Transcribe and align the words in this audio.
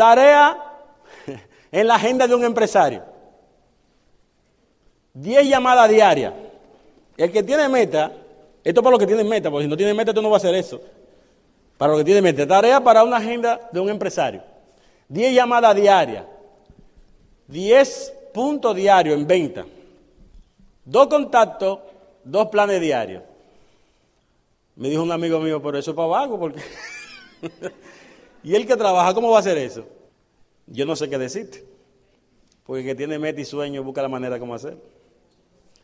Tarea 0.00 0.56
en 1.70 1.86
la 1.86 1.96
agenda 1.96 2.26
de 2.26 2.34
un 2.34 2.42
empresario. 2.42 3.02
10 5.12 5.46
llamadas 5.46 5.90
diarias. 5.90 6.32
El 7.18 7.30
que 7.30 7.42
tiene 7.42 7.68
meta, 7.68 8.10
esto 8.64 8.82
para 8.82 8.92
los 8.92 8.98
que 8.98 9.06
tienen 9.06 9.28
meta, 9.28 9.50
porque 9.50 9.64
si 9.64 9.68
no 9.68 9.76
tienen 9.76 9.94
meta 9.94 10.14
tú 10.14 10.22
no 10.22 10.30
vas 10.30 10.42
a 10.42 10.48
hacer 10.48 10.58
eso. 10.58 10.80
Para 11.76 11.92
los 11.92 12.00
que 12.00 12.06
tienen 12.06 12.24
meta, 12.24 12.46
tarea 12.46 12.82
para 12.82 13.04
una 13.04 13.18
agenda 13.18 13.68
de 13.70 13.78
un 13.78 13.90
empresario. 13.90 14.42
10 15.10 15.34
llamadas 15.34 15.76
diarias. 15.76 16.24
10 17.48 18.14
puntos 18.32 18.74
diarios 18.74 19.18
en 19.18 19.26
venta. 19.26 19.66
Dos 20.82 21.08
contactos, 21.08 21.78
dos 22.24 22.48
planes 22.48 22.80
diarios. 22.80 23.22
Me 24.76 24.88
dijo 24.88 25.02
un 25.02 25.12
amigo 25.12 25.40
mío, 25.40 25.60
pero 25.60 25.76
eso 25.76 25.90
es 25.90 25.94
para 25.94 26.08
vago, 26.08 26.40
porque... 26.40 26.62
y 28.42 28.54
el 28.54 28.66
que 28.66 28.76
trabaja, 28.76 29.14
¿cómo 29.14 29.30
va 29.30 29.36
a 29.36 29.40
hacer 29.40 29.58
eso? 29.58 29.84
Yo 30.66 30.86
no 30.86 30.96
sé 30.96 31.08
qué 31.08 31.18
decirte. 31.18 31.64
Porque 32.64 32.80
el 32.82 32.86
que 32.86 32.94
tiene 32.94 33.18
meta 33.18 33.40
y 33.40 33.44
sueño 33.44 33.82
busca 33.82 34.02
la 34.02 34.08
manera 34.08 34.38
como 34.38 34.54
hacer. 34.54 34.76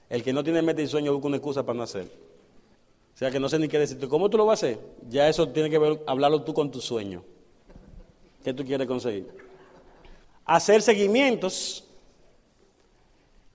El 0.08 0.22
que 0.22 0.32
no 0.32 0.44
tiene 0.44 0.62
meta 0.62 0.80
y 0.80 0.86
sueño 0.86 1.12
busca 1.12 1.26
una 1.26 1.36
excusa 1.36 1.64
para 1.64 1.76
no 1.76 1.82
hacer. 1.82 2.04
O 3.14 3.18
sea 3.18 3.30
que 3.30 3.40
no 3.40 3.48
sé 3.48 3.58
ni 3.58 3.66
qué 3.66 3.78
decirte. 3.78 4.08
¿Cómo 4.08 4.30
tú 4.30 4.36
lo 4.36 4.46
vas 4.46 4.62
a 4.62 4.66
hacer? 4.66 4.78
Ya 5.08 5.28
eso 5.28 5.48
tiene 5.48 5.70
que 5.70 5.78
ver, 5.78 6.02
hablarlo 6.06 6.42
tú 6.42 6.54
con 6.54 6.70
tu 6.70 6.80
sueño. 6.80 7.22
¿Qué 8.44 8.52
tú 8.52 8.64
quieres 8.64 8.86
conseguir? 8.86 9.26
Hacer 10.44 10.80
seguimientos, 10.82 11.85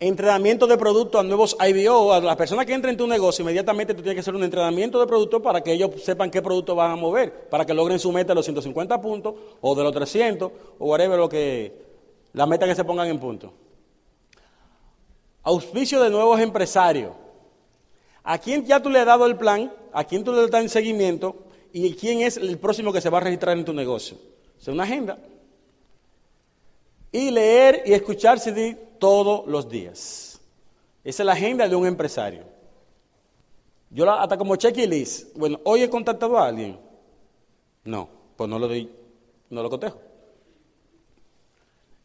entrenamiento 0.02 0.66
de 0.66 0.80
producto 0.80 1.20
a 1.20 1.24
nuevos 1.24 1.56
IBO, 1.60 2.12
a 2.12 2.20
las 2.20 2.36
personas 2.36 2.66
que 2.66 2.74
entran 2.74 2.94
en 2.94 2.98
tu 2.98 3.06
negocio, 3.06 3.44
inmediatamente 3.44 3.94
tú 3.94 4.02
tienes 4.02 4.16
que 4.16 4.22
hacer 4.22 4.34
un 4.34 4.44
entrenamiento 4.44 5.00
de 5.00 5.06
producto 5.06 5.44
para 5.44 5.62
que 5.62 5.74
ellos 5.74 5.92
sepan 6.04 6.32
qué 6.32 6.42
producto 6.42 6.74
van 6.74 6.92
a 6.92 6.96
mover, 6.96 7.48
para 7.50 7.68
que 7.68 7.74
logren 7.74 8.00
su 8.00 8.12
meta 8.12 8.30
de 8.30 8.36
los 8.36 8.46
150 8.46 9.00
puntos, 9.00 9.36
o 9.62 9.76
de 9.76 9.84
los 9.84 9.94
300, 9.94 10.52
o 10.80 10.86
whatever 10.88 11.20
lo 11.20 11.30
que, 11.30 11.86
la 12.34 12.48
meta 12.48 12.66
que 12.66 12.74
se 12.74 12.84
pongan 12.84 13.10
en 13.10 13.20
punto. 13.20 13.54
Auspicio 15.44 16.02
de 16.02 16.10
nuevos 16.10 16.40
empresarios. 16.40 17.14
¿A 18.24 18.40
quién 18.40 18.66
ya 18.66 18.82
tú 18.82 18.90
le 18.90 19.00
has 19.00 19.06
dado 19.06 19.28
el 19.28 19.36
plan? 19.36 19.72
¿A 19.94 20.04
quién 20.04 20.24
tú 20.24 20.34
le 20.34 20.48
das 20.48 20.62
en 20.64 20.70
seguimiento? 20.70 21.36
¿Y 21.74 21.94
quién 21.94 22.22
es 22.22 22.38
el 22.38 22.58
próximo 22.58 22.92
que 22.92 23.02
se 23.02 23.10
va 23.12 23.20
a 23.20 23.22
registrar 23.22 23.56
en 23.56 23.66
tu 23.66 23.74
negocio? 23.74 24.18
Es 24.60 24.68
una 24.68 24.84
agenda. 24.84 25.20
Y 27.12 27.30
leer 27.32 27.84
y 27.86 27.94
escuchar 27.94 28.40
CD 28.40 28.76
todos 29.00 29.46
los 29.48 29.68
días. 29.70 30.40
Esa 31.04 31.24
es 31.24 31.26
la 31.26 31.34
agenda 31.34 31.68
de 31.68 31.76
un 31.76 31.86
empresario. 31.86 32.44
Yo 33.90 34.06
la, 34.06 34.22
hasta 34.22 34.38
como 34.38 34.56
checklist, 34.56 35.36
bueno, 35.36 35.60
hoy 35.66 35.84
he 35.84 35.90
contactado 35.90 36.38
a 36.38 36.48
alguien. 36.48 36.80
No, 37.84 38.08
pues 38.38 38.50
no 38.50 38.58
lo 38.58 38.68
doy, 38.68 38.90
no 39.50 39.62
lo 39.62 39.70
cotejo. 39.70 40.00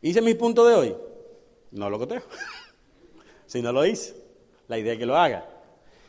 ¿Hice 0.03 0.21
mi 0.21 0.35
punto 0.35 0.67
de 0.67 0.75
hoy? 0.75 0.97
No 1.71 1.89
lo 1.89 1.99
cotejo. 1.99 2.29
si 3.47 3.63
no 3.63 3.73
lo 3.73 3.87
hice, 3.87 4.15
la 4.67 4.79
idea 4.79 4.95
es 4.95 4.99
que 4.99 5.07
lo 5.07 5.17
haga. 5.17 5.47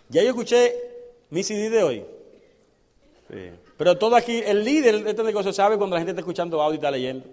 Ya 0.10 0.24
yo 0.24 0.30
escuché 0.30 0.74
mi 1.30 1.44
CD 1.44 1.70
de 1.70 1.84
hoy. 1.84 2.06
Pero 3.78 3.98
todo 3.98 4.16
aquí, 4.16 4.42
el 4.46 4.64
líder 4.64 5.04
de 5.04 5.10
este 5.10 5.24
negocio 5.24 5.52
sabe 5.52 5.78
cuando 5.78 5.96
la 5.96 6.00
gente 6.00 6.12
está 6.12 6.22
escuchando 6.22 6.62
audio 6.62 6.76
y 6.76 6.78
está 6.78 6.90
leyendo. 6.90 7.26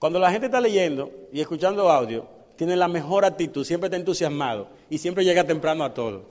Cuando 0.00 0.18
la 0.18 0.32
gente 0.32 0.46
está 0.46 0.60
leyendo 0.62 1.12
y 1.30 1.42
escuchando 1.42 1.90
audio, 1.90 2.26
tiene 2.56 2.74
la 2.74 2.88
mejor 2.88 3.26
actitud, 3.26 3.66
siempre 3.66 3.88
está 3.88 3.98
entusiasmado 3.98 4.68
y 4.88 4.96
siempre 4.96 5.22
llega 5.26 5.44
temprano 5.44 5.84
a 5.84 5.92
todo. 5.92 6.22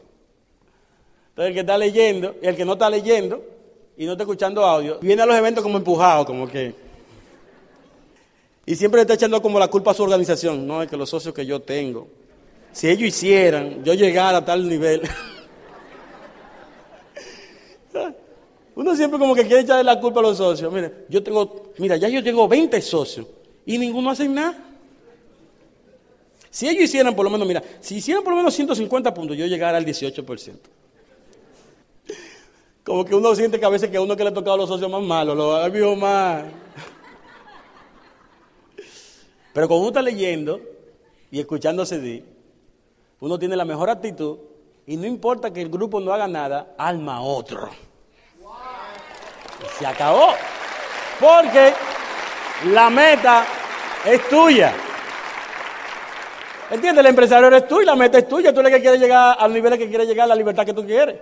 Entonces 1.29 1.49
el 1.49 1.53
que 1.53 1.59
está 1.59 1.77
leyendo 1.77 2.35
y 2.41 2.47
el 2.47 2.55
que 2.55 2.65
no 2.65 2.73
está 2.73 2.89
leyendo 2.89 3.43
y 3.95 4.07
no 4.07 4.13
está 4.13 4.23
escuchando 4.23 4.65
audio, 4.65 4.97
viene 5.01 5.21
a 5.21 5.27
los 5.27 5.35
eventos 5.35 5.61
como 5.63 5.77
empujado, 5.77 6.25
como 6.25 6.47
que... 6.47 6.73
Y 8.65 8.75
siempre 8.75 8.97
le 8.97 9.01
está 9.03 9.13
echando 9.13 9.39
como 9.39 9.59
la 9.59 9.67
culpa 9.67 9.91
a 9.91 9.93
su 9.93 10.01
organización, 10.01 10.65
no 10.65 10.81
es 10.81 10.89
que 10.89 10.97
los 10.97 11.11
socios 11.11 11.31
que 11.31 11.45
yo 11.45 11.59
tengo, 11.59 12.07
si 12.71 12.89
ellos 12.89 13.03
hicieran, 13.03 13.83
yo 13.83 13.93
llegara 13.93 14.39
a 14.39 14.45
tal 14.45 14.67
nivel. 14.67 15.03
Uno 18.75 18.95
siempre 18.95 19.19
como 19.19 19.35
que 19.35 19.45
quiere 19.45 19.61
echarle 19.61 19.83
la 19.83 19.99
culpa 19.99 20.21
a 20.21 20.23
los 20.23 20.37
socios. 20.37 20.73
Mira, 20.73 20.91
yo 21.07 21.21
tengo, 21.21 21.71
mira, 21.77 21.97
ya 21.97 22.09
yo 22.09 22.23
tengo 22.23 22.47
20 22.47 22.81
socios 22.81 23.27
y 23.69 23.77
ninguno 23.77 24.09
hace 24.09 24.27
nada. 24.27 24.57
Si 26.49 26.67
ellos 26.67 26.85
hicieran 26.85 27.15
por 27.15 27.23
lo 27.23 27.29
menos, 27.29 27.47
mira, 27.47 27.61
si 27.79 27.97
hicieran 27.97 28.23
por 28.23 28.33
lo 28.33 28.37
menos 28.37 28.55
150 28.55 29.13
puntos, 29.13 29.37
yo 29.37 29.45
llegara 29.45 29.77
al 29.77 29.85
18%. 29.85 30.57
Como 32.83 33.05
que 33.05 33.13
uno 33.13 33.35
siente 33.35 33.59
que 33.59 33.65
a 33.67 33.69
veces 33.69 33.91
que 33.91 33.97
a 33.97 34.01
uno 34.01 34.15
que 34.15 34.23
le 34.23 34.31
ha 34.31 34.33
tocado 34.33 34.55
a 34.55 34.57
los 34.57 34.69
socios 34.69 34.89
más 34.89 35.03
malos, 35.03 35.37
lo 35.37 35.55
ha 35.55 35.69
visto 35.69 35.95
más. 35.95 36.45
Pero 39.53 39.67
cuando 39.67 39.81
uno 39.81 39.89
está 39.89 40.01
leyendo 40.01 40.59
y 41.29 41.39
escuchando 41.39 41.85
CD, 41.85 42.25
uno 43.19 43.37
tiene 43.37 43.55
la 43.55 43.65
mejor 43.65 43.91
actitud 43.91 44.39
y 44.87 44.97
no 44.97 45.05
importa 45.05 45.53
que 45.53 45.61
el 45.61 45.69
grupo 45.69 45.99
no 45.99 46.11
haga 46.11 46.27
nada, 46.27 46.73
alma 46.75 47.21
otro. 47.21 47.69
se 49.77 49.85
acabó. 49.85 50.29
Porque 51.19 51.73
la 52.73 52.89
meta 52.89 53.45
es 54.05 54.29
tuya. 54.29 54.73
¿Entiendes? 56.71 57.03
El 57.03 57.09
empresario 57.09 57.47
eres 57.47 57.67
tú 57.67 57.81
y 57.81 57.85
la 57.85 57.95
meta 57.95 58.19
es 58.19 58.27
tuya. 58.27 58.53
Tú 58.53 58.59
eres 58.59 58.73
que 58.73 58.81
quieres 58.81 58.99
llegar 58.99 59.35
al 59.39 59.51
nivel 59.51 59.77
que 59.77 59.89
quieres 59.89 60.07
llegar, 60.07 60.25
a 60.25 60.27
la 60.27 60.35
libertad 60.35 60.65
que 60.65 60.73
tú 60.73 60.85
quieres. 60.85 61.15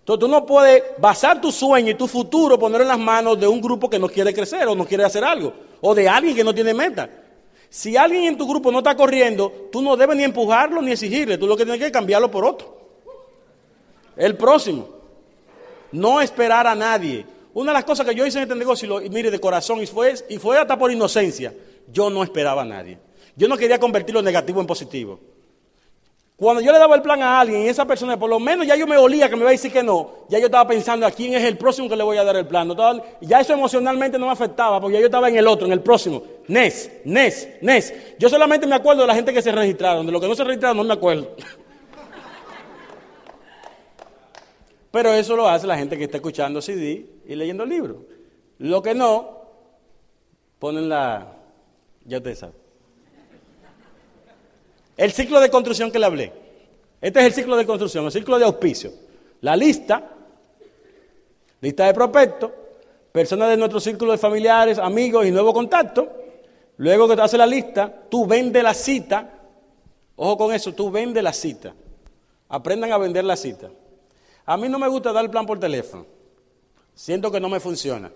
Entonces 0.00 0.20
tú 0.20 0.28
no 0.28 0.44
puedes 0.44 0.82
basar 0.98 1.40
tu 1.40 1.50
sueño 1.50 1.90
y 1.90 1.94
tu 1.94 2.06
futuro, 2.06 2.58
poner 2.58 2.82
en 2.82 2.88
las 2.88 2.98
manos 2.98 3.40
de 3.40 3.46
un 3.46 3.60
grupo 3.60 3.88
que 3.88 3.98
no 3.98 4.08
quiere 4.08 4.34
crecer 4.34 4.68
o 4.68 4.74
no 4.74 4.86
quiere 4.86 5.04
hacer 5.04 5.24
algo. 5.24 5.52
O 5.80 5.94
de 5.94 6.08
alguien 6.08 6.36
que 6.36 6.44
no 6.44 6.54
tiene 6.54 6.74
meta. 6.74 7.08
Si 7.68 7.96
alguien 7.96 8.24
en 8.24 8.36
tu 8.36 8.46
grupo 8.46 8.70
no 8.70 8.78
está 8.78 8.94
corriendo, 8.96 9.68
tú 9.72 9.82
no 9.82 9.96
debes 9.96 10.16
ni 10.16 10.24
empujarlo 10.24 10.80
ni 10.80 10.92
exigirle, 10.92 11.38
tú 11.38 11.46
lo 11.46 11.56
que 11.56 11.64
tienes 11.64 11.82
que 11.82 11.90
cambiarlo 11.90 12.30
por 12.30 12.44
otro. 12.44 12.76
El 14.16 14.36
próximo. 14.36 14.88
No 15.92 16.20
esperar 16.20 16.66
a 16.66 16.74
nadie. 16.74 17.26
Una 17.54 17.70
de 17.70 17.74
las 17.74 17.84
cosas 17.84 18.06
que 18.06 18.14
yo 18.14 18.26
hice 18.26 18.38
en 18.38 18.42
este 18.44 18.54
negocio, 18.54 19.00
y, 19.00 19.08
mire 19.10 19.30
de 19.30 19.38
corazón, 19.38 19.80
y 19.80 19.86
fue, 19.86 20.14
y 20.28 20.38
fue 20.38 20.58
hasta 20.58 20.78
por 20.78 20.90
inocencia, 20.90 21.54
yo 21.92 22.10
no 22.10 22.22
esperaba 22.22 22.62
a 22.62 22.64
nadie. 22.64 22.98
Yo 23.36 23.48
no 23.48 23.56
quería 23.56 23.78
convertir 23.78 24.14
lo 24.14 24.22
negativo 24.22 24.60
en 24.60 24.66
positivo. 24.66 25.20
Cuando 26.36 26.60
yo 26.60 26.72
le 26.72 26.78
daba 26.78 26.96
el 26.96 27.02
plan 27.02 27.22
a 27.22 27.38
alguien 27.38 27.62
y 27.62 27.68
esa 27.68 27.84
persona, 27.84 28.18
por 28.18 28.28
lo 28.28 28.40
menos 28.40 28.66
ya 28.66 28.74
yo 28.74 28.88
me 28.88 28.96
olía 28.96 29.28
que 29.28 29.36
me 29.36 29.42
iba 29.42 29.50
a 29.50 29.52
decir 29.52 29.72
que 29.72 29.84
no, 29.84 30.26
ya 30.28 30.40
yo 30.40 30.46
estaba 30.46 30.66
pensando 30.66 31.06
a 31.06 31.12
quién 31.12 31.32
es 31.34 31.44
el 31.44 31.56
próximo 31.56 31.88
que 31.88 31.94
le 31.94 32.02
voy 32.02 32.16
a 32.16 32.24
dar 32.24 32.34
el 32.34 32.46
plan. 32.46 32.72
ya 33.20 33.40
eso 33.40 33.52
emocionalmente 33.52 34.18
no 34.18 34.26
me 34.26 34.32
afectaba 34.32 34.80
porque 34.80 34.94
ya 34.94 35.00
yo 35.00 35.06
estaba 35.06 35.28
en 35.28 35.36
el 35.36 35.46
otro, 35.46 35.66
en 35.66 35.72
el 35.72 35.80
próximo. 35.80 36.24
Nes, 36.48 36.90
Nes, 37.04 37.48
Nes. 37.60 37.94
Yo 38.18 38.28
solamente 38.28 38.66
me 38.66 38.74
acuerdo 38.74 39.02
de 39.02 39.06
la 39.06 39.14
gente 39.14 39.32
que 39.32 39.42
se 39.42 39.52
registraron, 39.52 40.06
de 40.06 40.12
lo 40.12 40.20
que 40.20 40.26
no 40.26 40.34
se 40.34 40.42
registraron 40.42 40.76
no 40.76 40.82
me 40.82 40.94
acuerdo. 40.94 41.36
Pero 44.90 45.12
eso 45.12 45.36
lo 45.36 45.48
hace 45.48 45.68
la 45.68 45.78
gente 45.78 45.96
que 45.96 46.04
está 46.04 46.16
escuchando 46.16 46.60
CD 46.60 47.06
y 47.26 47.36
leyendo 47.36 47.64
libros. 47.64 47.98
Lo 48.58 48.82
que 48.82 48.94
no, 48.94 49.40
ponen 50.58 50.88
la... 50.88 51.33
Ya 52.04 52.18
ustedes 52.18 52.38
saben. 52.38 52.56
El 54.96 55.12
ciclo 55.12 55.40
de 55.40 55.50
construcción 55.50 55.90
que 55.90 55.98
le 55.98 56.06
hablé. 56.06 56.32
Este 57.00 57.20
es 57.20 57.26
el 57.26 57.32
ciclo 57.32 57.56
de 57.56 57.66
construcción, 57.66 58.04
el 58.04 58.12
ciclo 58.12 58.38
de 58.38 58.44
auspicio. 58.44 58.92
La 59.40 59.56
lista, 59.56 60.10
lista 61.60 61.86
de 61.86 61.94
prospectos, 61.94 62.50
personas 63.12 63.48
de 63.50 63.56
nuestro 63.56 63.80
círculo 63.80 64.12
de 64.12 64.18
familiares, 64.18 64.78
amigos 64.78 65.26
y 65.26 65.30
nuevo 65.30 65.52
contacto. 65.52 66.10
Luego 66.78 67.08
que 67.08 67.16
te 67.16 67.22
hace 67.22 67.38
la 67.38 67.46
lista, 67.46 67.92
tú 68.08 68.26
vendes 68.26 68.62
la 68.62 68.74
cita. 68.74 69.30
Ojo 70.16 70.36
con 70.36 70.54
eso, 70.54 70.72
tú 70.72 70.90
vendes 70.90 71.22
la 71.22 71.32
cita. 71.32 71.74
Aprendan 72.48 72.92
a 72.92 72.98
vender 72.98 73.24
la 73.24 73.36
cita. 73.36 73.70
A 74.46 74.56
mí 74.56 74.68
no 74.68 74.78
me 74.78 74.88
gusta 74.88 75.12
dar 75.12 75.24
el 75.24 75.30
plan 75.30 75.46
por 75.46 75.58
teléfono. 75.58 76.06
Siento 76.94 77.30
que 77.30 77.40
no 77.40 77.48
me 77.48 77.60
funciona. 77.60 78.10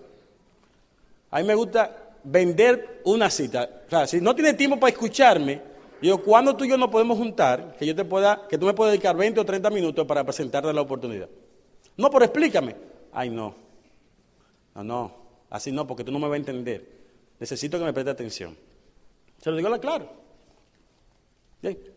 A 1.31 1.39
mí 1.39 1.43
me 1.43 1.55
gusta 1.55 2.08
vender 2.23 3.01
una 3.05 3.29
cita. 3.29 3.83
O 3.87 3.89
sea, 3.89 4.07
si 4.07 4.21
no 4.21 4.35
tienes 4.35 4.57
tiempo 4.57 4.79
para 4.79 4.91
escucharme, 4.91 5.69
Digo, 6.01 6.23
¿cuándo 6.23 6.55
tú 6.55 6.63
y 6.63 6.69
yo 6.69 6.77
nos 6.77 6.89
podemos 6.89 7.17
juntar 7.17 7.75
que 7.77 7.85
yo 7.85 7.95
te 7.95 8.05
pueda, 8.05 8.47
que 8.47 8.57
tú 8.57 8.65
me 8.65 8.73
puedas 8.73 8.93
dedicar 8.93 9.17
20 9.17 9.39
o 9.39 9.45
30 9.45 9.69
minutos 9.69 10.05
para 10.05 10.23
presentarte 10.23 10.71
la 10.71 10.81
oportunidad? 10.81 11.27
No, 11.97 12.09
pero 12.09 12.23
explícame. 12.23 12.75
Ay, 13.11 13.29
no. 13.29 13.53
No, 14.75 14.83
no. 14.83 15.15
Así 15.49 15.71
no, 15.71 15.85
porque 15.85 16.03
tú 16.03 16.11
no 16.11 16.19
me 16.19 16.27
vas 16.27 16.35
a 16.35 16.37
entender. 16.37 16.87
Necesito 17.39 17.77
que 17.77 17.83
me 17.83 17.91
preste 17.91 18.11
atención. 18.11 18.55
Se 19.41 19.49
lo 19.51 19.57
digo 19.57 19.67
la 19.67 19.79
claro. 19.79 20.09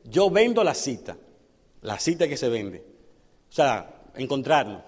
Yo 0.04 0.30
vendo 0.30 0.64
la 0.64 0.74
cita. 0.74 1.16
La 1.82 1.98
cita 1.98 2.26
que 2.26 2.36
se 2.36 2.48
vende. 2.48 2.78
O 3.48 3.52
sea, 3.52 4.02
encontrarnos. 4.16 4.82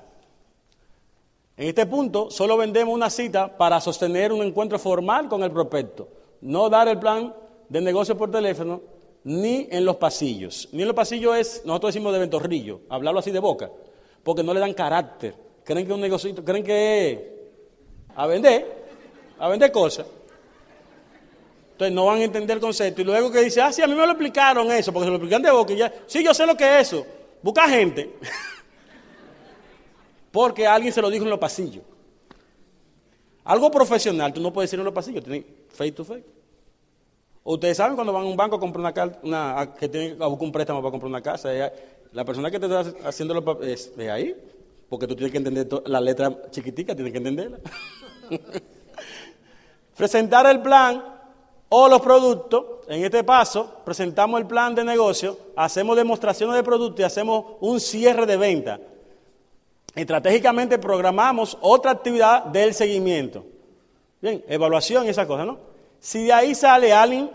En 1.57 1.69
este 1.69 1.87
punto, 1.87 2.31
solo 2.31 2.57
vendemos 2.57 2.95
una 2.95 3.11
cita 3.11 3.57
para 3.57 3.81
sostener 3.81 4.33
un 4.33 4.43
encuentro 4.43 4.79
formal 4.79 5.29
con 5.29 5.43
el 5.43 5.53
prospecto. 5.53 6.09
No 6.41 6.69
dar 6.69 6.89
el 6.89 6.99
plan 6.99 7.33
de 7.69 7.81
negocio 7.81 8.17
por 8.17 8.31
teléfono 8.31 8.81
ni 9.23 9.69
en 9.71 9.85
los 9.85 9.97
pasillos. 9.97 10.69
Ni 10.73 10.83
en 10.83 10.89
los 10.89 10.97
pasillos 10.97 11.37
es, 11.37 11.63
nosotros 11.65 11.95
decimos 11.95 12.13
de 12.13 12.19
ventorrillo, 12.19 12.81
hablarlo 12.89 13.21
así 13.21 13.31
de 13.31 13.39
boca, 13.39 13.71
porque 14.23 14.43
no 14.43 14.53
le 14.53 14.61
dan 14.61 14.75
carácter. 14.75 15.35
Creen 15.65 15.87
que 15.87 15.93
un 15.93 16.01
negocio, 16.01 16.35
creen 16.45 16.65
que 16.65 17.13
es 17.13 17.19
a 18.17 18.27
vender, 18.27 18.85
a 19.39 19.49
vender 19.49 19.73
cosas. 19.73 20.07
Entonces 21.73 21.95
no 21.95 22.07
van 22.07 22.19
a 22.19 22.25
entender 22.25 22.57
el 22.57 22.61
concepto. 22.61 23.01
Y 23.01 23.05
luego 23.05 23.31
que 23.31 23.41
dice, 23.41 23.61
ah, 23.61 23.73
sí, 23.73 23.83
a 23.83 23.87
mí 23.87 23.95
me 23.95 24.05
lo 24.05 24.13
explicaron 24.13 24.71
eso, 24.71 24.93
porque 24.93 25.07
se 25.07 25.11
lo 25.11 25.17
explican 25.17 25.43
de 25.43 25.51
boca 25.51 25.73
y 25.73 25.77
ya. 25.77 25.93
Sí, 26.07 26.23
yo 26.23 26.35
sé 26.35 26.47
lo 26.47 26.57
que 26.57 26.65
es 26.65 26.89
eso. 26.89 27.05
Busca 27.43 27.69
gente. 27.69 28.15
porque 30.35 30.67
alguien 30.67 30.93
se 30.93 31.01
lo 31.01 31.09
dijo 31.09 31.23
en 31.23 31.31
los 31.31 31.39
pasillos. 31.39 31.85
Algo 33.45 33.71
profesional, 33.71 34.33
tú 34.33 34.41
no 34.41 34.53
puedes 34.53 34.69
decirlo 34.69 34.83
en 34.83 34.87
los 34.87 34.95
pasillos, 34.95 35.23
tienes 35.23 35.45
face 35.69 35.93
to 35.93 36.05
face. 36.05 36.25
Ustedes 37.45 37.77
saben 37.77 37.95
cuando 37.95 38.13
van 38.13 38.25
a 38.25 38.27
un 38.27 38.37
banco 38.37 38.57
a 38.57 38.59
comprar 38.59 38.93
una, 38.93 39.19
una 39.23 39.75
que 39.75 39.89
tienen 39.89 40.19
que 40.19 40.25
buscar 40.25 40.45
un 40.45 40.51
préstamo 40.51 40.81
para 40.83 40.91
comprar 40.91 41.09
una 41.09 41.23
casa, 41.23 41.51
la 42.11 42.25
persona 42.25 42.51
que 42.51 42.59
te 42.59 42.67
está 42.67 43.09
haciendo 43.09 43.33
los 43.33 43.45
papeles 43.45 43.93
es 43.97 44.11
ahí, 44.11 44.35
porque 44.89 45.07
tú 45.07 45.15
tienes 45.15 45.31
que 45.31 45.39
entender 45.39 45.69
la 45.87 46.01
letra 46.01 46.51
chiquitica, 46.51 46.97
tienes 46.97 47.13
que 47.13 47.19
entenderla. 47.19 47.59
Presentar 49.97 50.47
el 50.47 50.61
plan 50.61 51.05
o 51.69 51.87
los 51.87 52.01
productos, 52.01 52.65
en 52.89 53.05
este 53.05 53.23
paso 53.23 53.73
presentamos 53.85 54.41
el 54.41 54.49
plan 54.49 54.75
de 54.75 54.83
negocio, 54.83 55.39
hacemos 55.55 55.97
demostraciones 55.97 56.57
de 56.57 56.65
productos 56.65 56.99
y 56.99 57.05
hacemos 57.05 57.45
un 57.61 57.79
cierre 57.79 58.27
de 58.27 58.37
venta. 58.37 58.81
Estratégicamente 59.95 60.79
programamos 60.79 61.57
otra 61.61 61.93
actividad 61.93 62.45
del 62.47 62.75
seguimiento. 62.75 63.45
Bien, 64.21 64.45
evaluación 64.49 65.07
y 65.07 65.11
esas 65.11 65.27
cosas, 65.27 65.47
¿no? 65.47 65.59
Si 66.01 66.25
de 66.25 66.33
ahí 66.33 66.55
sale 66.55 66.93
alguien 66.93 67.31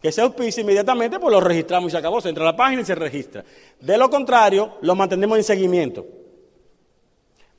que 0.00 0.10
se 0.10 0.20
auspicia 0.20 0.60
inmediatamente, 0.60 1.18
pues 1.18 1.32
lo 1.32 1.40
registramos 1.40 1.88
y 1.88 1.92
se 1.92 1.98
acabó. 1.98 2.20
Se 2.20 2.28
entra 2.28 2.42
a 2.42 2.52
la 2.52 2.56
página 2.56 2.82
y 2.82 2.84
se 2.84 2.94
registra. 2.94 3.44
De 3.80 3.96
lo 3.96 4.10
contrario, 4.10 4.74
lo 4.80 4.94
mantenemos 4.94 5.38
en 5.38 5.44
seguimiento. 5.44 6.04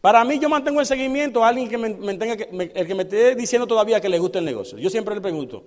Para 0.02 0.26
mí, 0.26 0.38
yo 0.38 0.50
mantengo 0.50 0.82
en 0.82 0.86
seguimiento 0.86 1.44
a 1.44 1.48
alguien 1.48 1.70
que 1.70 1.78
me, 1.78 2.18
tenga 2.18 2.34
el 2.34 2.88
que 2.88 2.96
me 2.96 3.04
esté 3.04 3.36
diciendo 3.36 3.66
todavía 3.66 4.02
que 4.02 4.10
le 4.10 4.20
gusta 4.20 4.40
el 4.40 4.46
negocio. 4.46 4.78
Yo 4.78 4.90
siempre 4.90 5.16
le 5.16 5.22
pregunto, 5.22 5.64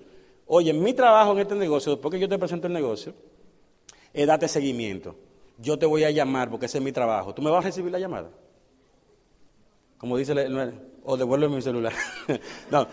oye, 0.46 0.74
mi 0.74 0.92
trabajo 0.92 1.32
en 1.32 1.38
este 1.38 1.54
negocio, 1.54 1.92
después 1.92 2.12
que 2.12 2.20
yo 2.20 2.28
te 2.28 2.38
presento 2.38 2.66
el 2.66 2.74
negocio, 2.74 3.14
es 4.12 4.26
darte 4.26 4.46
seguimiento. 4.46 5.16
Yo 5.58 5.78
te 5.78 5.86
voy 5.86 6.04
a 6.04 6.10
llamar 6.10 6.50
porque 6.50 6.66
ese 6.66 6.78
es 6.78 6.84
mi 6.84 6.92
trabajo. 6.92 7.34
¿Tú 7.34 7.40
me 7.40 7.50
vas 7.50 7.64
a 7.64 7.68
recibir 7.68 7.90
la 7.90 7.98
llamada? 7.98 8.28
Como 9.98 10.16
dice, 10.16 10.34
o 11.04 11.16
devuelve 11.16 11.48
mi 11.48 11.62
celular. 11.62 11.92
no, 12.70 12.86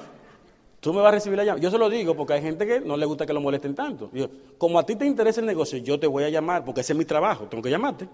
tú 0.80 0.94
me 0.94 1.02
vas 1.02 1.10
a 1.10 1.16
recibir 1.16 1.38
la 1.38 1.44
llamada. 1.44 1.62
Yo 1.62 1.72
se 1.72 1.78
lo 1.78 1.90
digo 1.90 2.16
porque 2.16 2.34
hay 2.34 2.42
gente 2.42 2.66
que 2.66 2.80
no 2.80 2.96
le 2.96 3.06
gusta 3.06 3.26
que 3.26 3.34
lo 3.34 3.42
molesten 3.42 3.76
tanto. 3.76 4.12
como 4.58 4.80
a 4.80 4.86
ti 4.86 4.96
te 4.96 5.06
interesa 5.06 5.40
el 5.40 5.48
negocio, 5.48 5.80
yo 5.80 6.00
te 6.00 6.08
voy 6.08 6.24
a 6.24 6.30
llamar 6.30 6.64
porque 6.64 6.82
ese 6.82 6.94
es 6.94 7.00
mi 7.00 7.06
trabajo, 7.06 7.46
tengo 7.46 7.64
que 7.64 7.70
llamarte. 7.70 8.08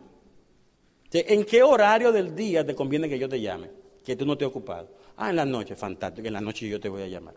¿En 1.12 1.44
qué 1.44 1.64
horario 1.64 2.12
del 2.12 2.36
día 2.36 2.66
te 2.66 2.76
conviene 2.76 3.10
que 3.10 3.18
yo 3.18 3.28
te 3.28 3.42
llame? 3.42 3.70
Que 4.06 4.16
tú 4.16 4.26
no 4.26 4.34
estés 4.34 4.48
ocupado. 4.48 4.88
Ah, 5.18 5.32
en 5.32 5.36
la 5.36 5.46
noche, 5.46 5.76
fantástico, 5.76 6.28
en 6.28 6.34
la 6.34 6.42
noche 6.42 6.68
yo 6.68 6.80
te 6.80 6.88
voy 6.88 7.02
a 7.02 7.08
llamar. 7.08 7.34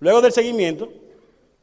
Luego 0.00 0.20
del 0.20 0.32
seguimiento, 0.32 0.92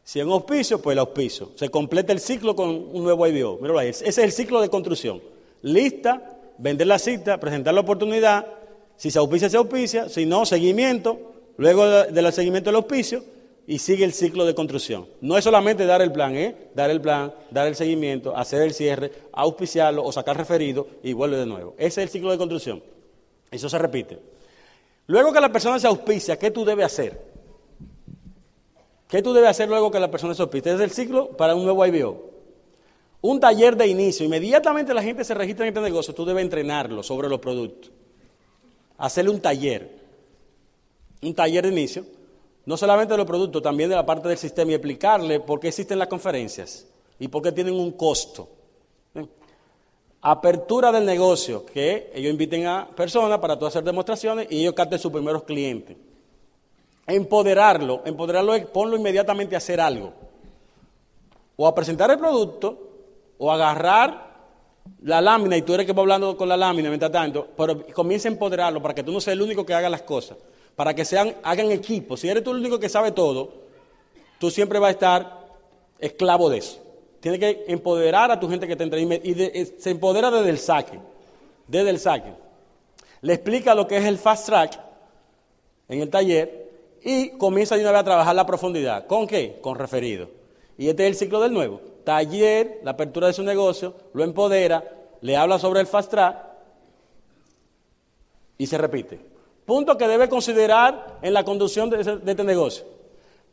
si 0.04 0.20
es 0.20 0.26
un 0.26 0.32
auspicio, 0.32 0.82
pues 0.82 0.96
el 0.96 1.00
auspicio. 1.00 1.52
Se 1.56 1.70
completa 1.70 2.12
el 2.12 2.20
ciclo 2.20 2.56
con 2.56 2.70
un 2.70 3.04
nuevo 3.04 3.28
IBO. 3.28 3.58
Míralo 3.58 3.80
ahí, 3.80 3.90
ese 3.90 4.08
es 4.08 4.18
el 4.18 4.32
ciclo 4.32 4.62
de 4.62 4.70
construcción. 4.70 5.22
Lista, 5.62 6.40
vender 6.58 6.88
la 6.88 6.98
cita, 6.98 7.40
presentar 7.40 7.74
la 7.74 7.82
oportunidad, 7.82 8.48
si 8.98 9.12
se 9.12 9.20
auspicia, 9.20 9.50
se 9.50 9.58
auspicia. 9.58 10.10
Si 10.10 10.26
no, 10.26 10.46
seguimiento. 10.46 11.20
Luego 11.58 11.86
del 11.86 12.34
seguimiento 12.34 12.70
del 12.70 12.78
auspicio 12.78 13.24
y 13.66 13.80
sigue 13.80 14.04
el 14.04 14.14
ciclo 14.14 14.46
de 14.46 14.56
construcción. 14.56 15.08
No 15.22 15.38
es 15.38 15.44
solamente 15.44 15.86
dar 15.86 16.02
el 16.02 16.12
plan, 16.12 16.36
¿eh? 16.36 16.70
Dar 16.74 16.90
el 16.90 17.00
plan, 17.00 17.34
dar 17.52 17.68
el 17.68 17.76
seguimiento, 17.76 18.36
hacer 18.36 18.62
el 18.62 18.74
cierre, 18.74 19.12
auspiciarlo 19.32 20.04
o 20.04 20.12
sacar 20.12 20.36
referido 20.36 20.88
y 21.04 21.14
vuelve 21.14 21.38
de 21.38 21.46
nuevo. 21.46 21.76
Ese 21.78 22.02
es 22.02 22.08
el 22.08 22.10
ciclo 22.10 22.32
de 22.32 22.38
construcción. 22.38 22.84
Eso 23.52 23.70
se 23.70 23.78
repite. 23.78 24.20
Luego 25.08 25.32
que 25.32 25.40
la 25.40 25.52
persona 25.52 25.80
se 25.80 25.88
auspicia, 25.88 26.38
¿qué 26.38 26.50
tú 26.50 26.66
debes 26.66 26.86
hacer? 26.86 27.22
¿Qué 29.08 29.22
tú 29.22 29.32
debes 29.32 29.52
hacer 29.52 29.70
luego 29.70 29.92
que 29.92 30.00
la 30.00 30.10
persona 30.10 30.34
se 30.34 30.42
auspicia? 30.42 30.74
Es 30.74 30.82
el 30.82 30.92
ciclo 30.92 31.30
para 31.30 31.56
un 31.56 31.64
nuevo 31.64 31.86
IBO. 31.86 32.32
Un 33.22 33.40
taller 33.40 33.78
de 33.78 33.88
inicio. 33.88 34.26
Inmediatamente 34.26 34.94
la 34.94 35.04
gente 35.04 35.24
se 35.24 35.34
registra 35.34 35.66
en 35.66 35.70
este 35.70 35.82
negocio, 35.82 36.14
tú 36.14 36.26
debes 36.26 36.44
entrenarlo 36.44 37.04
sobre 37.04 37.30
los 37.30 37.40
productos 37.40 37.92
hacerle 39.04 39.32
un 39.32 39.42
taller, 39.42 40.00
un 41.22 41.36
taller 41.36 41.66
de 41.66 41.72
inicio, 41.74 42.06
no 42.66 42.78
solamente 42.78 43.14
de 43.14 43.18
los 43.18 43.28
productos, 43.28 43.62
también 43.62 43.90
de 43.90 43.98
la 43.98 44.06
parte 44.06 44.30
del 44.30 44.38
sistema 44.38 44.72
y 44.72 44.76
explicarle 44.76 45.42
por 45.42 45.60
qué 45.60 45.68
existen 45.68 46.00
las 46.00 46.08
conferencias 46.08 46.88
y 47.20 47.28
por 47.28 47.42
qué 47.42 47.52
tienen 47.52 47.74
un 47.74 47.92
costo. 47.92 48.48
Apertura 50.22 50.90
del 50.94 51.06
negocio, 51.06 51.66
que 51.66 52.12
ellos 52.16 52.32
inviten 52.32 52.66
a 52.66 52.88
personas 52.96 53.40
para 53.40 53.60
tú 53.60 53.66
hacer 53.66 53.84
demostraciones 53.84 54.48
y 54.50 54.62
ellos 54.62 54.74
capten 54.74 54.98
sus 54.98 55.12
primeros 55.12 55.44
clientes. 55.44 55.98
Empoderarlo, 57.06 58.04
empoderarlo 58.06 58.56
es 58.56 58.66
ponlo 58.68 58.96
inmediatamente 58.96 59.56
a 59.56 59.58
hacer 59.58 59.82
algo. 59.82 60.14
O 61.58 61.68
a 61.68 61.76
presentar 61.76 62.10
el 62.10 62.18
producto, 62.18 62.78
o 63.38 63.52
agarrar 63.52 64.33
la 65.04 65.22
lámina 65.22 65.58
y 65.58 65.62
tú 65.62 65.74
eres 65.74 65.86
que 65.86 65.94
va 65.94 66.02
hablando 66.02 66.36
con 66.38 66.48
la 66.48 66.58
lámina 66.58 66.90
mientras 66.90 67.12
tanto, 67.12 67.48
pero 67.58 67.86
comienza 67.88 68.28
a 68.28 68.32
empoderarlo 68.32 68.82
para 68.82 68.94
que 68.94 69.04
tú 69.04 69.12
no 69.12 69.20
seas 69.20 69.34
el 69.34 69.42
único 69.42 69.66
que 69.66 69.74
haga 69.74 69.90
las 69.90 70.02
cosas, 70.02 70.38
para 70.76 70.94
que 70.94 71.04
sean, 71.06 71.36
hagan 71.44 71.72
equipo. 71.72 72.16
Si 72.16 72.30
eres 72.30 72.44
tú 72.44 72.52
el 72.52 72.58
único 72.58 72.80
que 72.80 72.90
sabe 72.90 73.12
todo, 73.12 73.54
tú 74.40 74.50
siempre 74.50 74.80
vas 74.80 74.90
a 74.90 74.92
estar 74.92 75.46
esclavo 76.00 76.50
de 76.50 76.58
eso. 76.60 76.82
Tienes 77.20 77.40
que 77.40 77.66
empoderar 77.68 78.32
a 78.32 78.40
tu 78.40 78.50
gente 78.50 78.68
que 78.68 78.76
te 78.76 78.84
entrena 78.84 79.16
y 79.16 79.34
se 79.78 79.90
empodera 79.90 80.32
desde 80.32 80.50
el 80.50 80.58
saque, 80.58 81.00
desde 81.68 81.90
el 81.90 82.00
saque. 82.00 82.34
Le 83.22 83.34
explica 83.34 83.76
lo 83.76 83.88
que 83.88 83.98
es 83.98 84.06
el 84.06 84.18
fast 84.18 84.46
track 84.46 84.80
en 85.88 86.02
el 86.02 86.10
taller 86.10 86.70
y 87.02 87.30
comienza 87.32 87.76
de 87.76 87.82
una 87.82 87.92
vez 87.92 88.02
a 88.02 88.06
trabajar 88.06 88.36
la 88.36 88.46
profundidad. 88.46 89.08
¿Con 89.08 89.28
qué? 89.28 89.60
Con 89.62 89.78
referido. 89.78 90.30
Y 90.78 90.90
este 90.90 91.04
es 91.04 91.10
el 91.12 91.16
ciclo 91.16 91.40
del 91.40 91.54
nuevo 91.54 91.93
taller, 92.04 92.80
la 92.84 92.92
apertura 92.92 93.28
de 93.28 93.34
su 93.34 93.44
negocio, 93.44 93.94
lo 94.14 94.24
empodera, 94.24 94.84
le 95.22 95.38
habla 95.38 95.58
sobre 95.58 95.80
el 95.80 95.88
fast 95.88 96.12
track 96.12 96.38
y 98.58 98.68
se 98.68 98.78
repite. 98.78 99.20
Punto 99.66 99.98
que 99.98 100.08
debe 100.08 100.28
considerar 100.28 101.20
en 101.22 101.34
la 101.34 101.44
conducción 101.44 101.90
de, 101.90 102.02
este 102.02 102.44
negocio. 102.44 102.86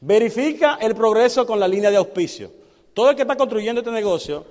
Verifica 0.01 0.79
el 0.81 0.95
progreso 0.95 1.47
con 1.47 1.61
la 1.61 1.69
línea 1.69 1.91
de 1.91 1.97
auspicio. 1.97 2.51
Todo 2.95 3.11
el 3.11 3.17
que 3.17 3.23
está 3.23 3.37
construyendo 3.37 3.81
este 3.81 3.93
negocio, 3.93 4.45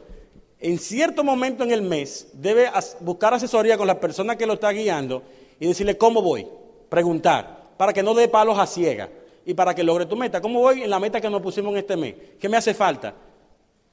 en 0.59 0.79
cierto 0.79 1.23
momento 1.23 1.63
en 1.63 1.71
el 1.71 1.81
mes, 1.81 2.29
debe 2.33 2.69
buscar 3.01 3.33
asesoría 3.33 3.77
con 3.77 3.87
la 3.87 3.99
persona 3.99 4.37
que 4.37 4.45
lo 4.45 4.53
está 4.53 4.71
guiando 4.71 5.23
y 5.59 5.67
decirle 5.67 5.97
cómo 5.97 6.21
voy, 6.21 6.47
preguntar, 6.87 7.69
para 7.75 7.91
que 7.91 8.03
no 8.03 8.13
dé 8.13 8.27
palos 8.29 8.57
a 8.57 8.65
ciega 8.65 9.09
y 9.45 9.53
para 9.53 9.75
que 9.75 9.83
logre 9.83 10.05
tu 10.05 10.15
meta. 10.15 10.39
¿Cómo 10.39 10.61
voy 10.61 10.83
en 10.83 10.89
la 10.89 10.99
meta 10.99 11.19
que 11.19 11.29
nos 11.29 11.41
pusimos 11.41 11.71
en 11.73 11.79
este 11.79 11.97
mes? 11.97 12.15
¿Qué 12.39 12.47
me 12.47 12.57
hace 12.57 12.73
falta? 12.73 13.13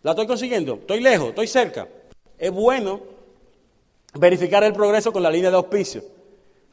¿La 0.06 0.12
estoy 0.12 0.28
consiguiendo? 0.28 0.74
¿Estoy 0.74 1.00
lejos? 1.00 1.30
¿Estoy 1.30 1.48
cerca? 1.48 1.88
Es 2.38 2.52
bueno 2.52 3.00
verificar 4.14 4.62
el 4.62 4.72
progreso 4.72 5.12
con 5.12 5.20
la 5.20 5.32
línea 5.32 5.50
de 5.50 5.56
auspicio. 5.56 6.00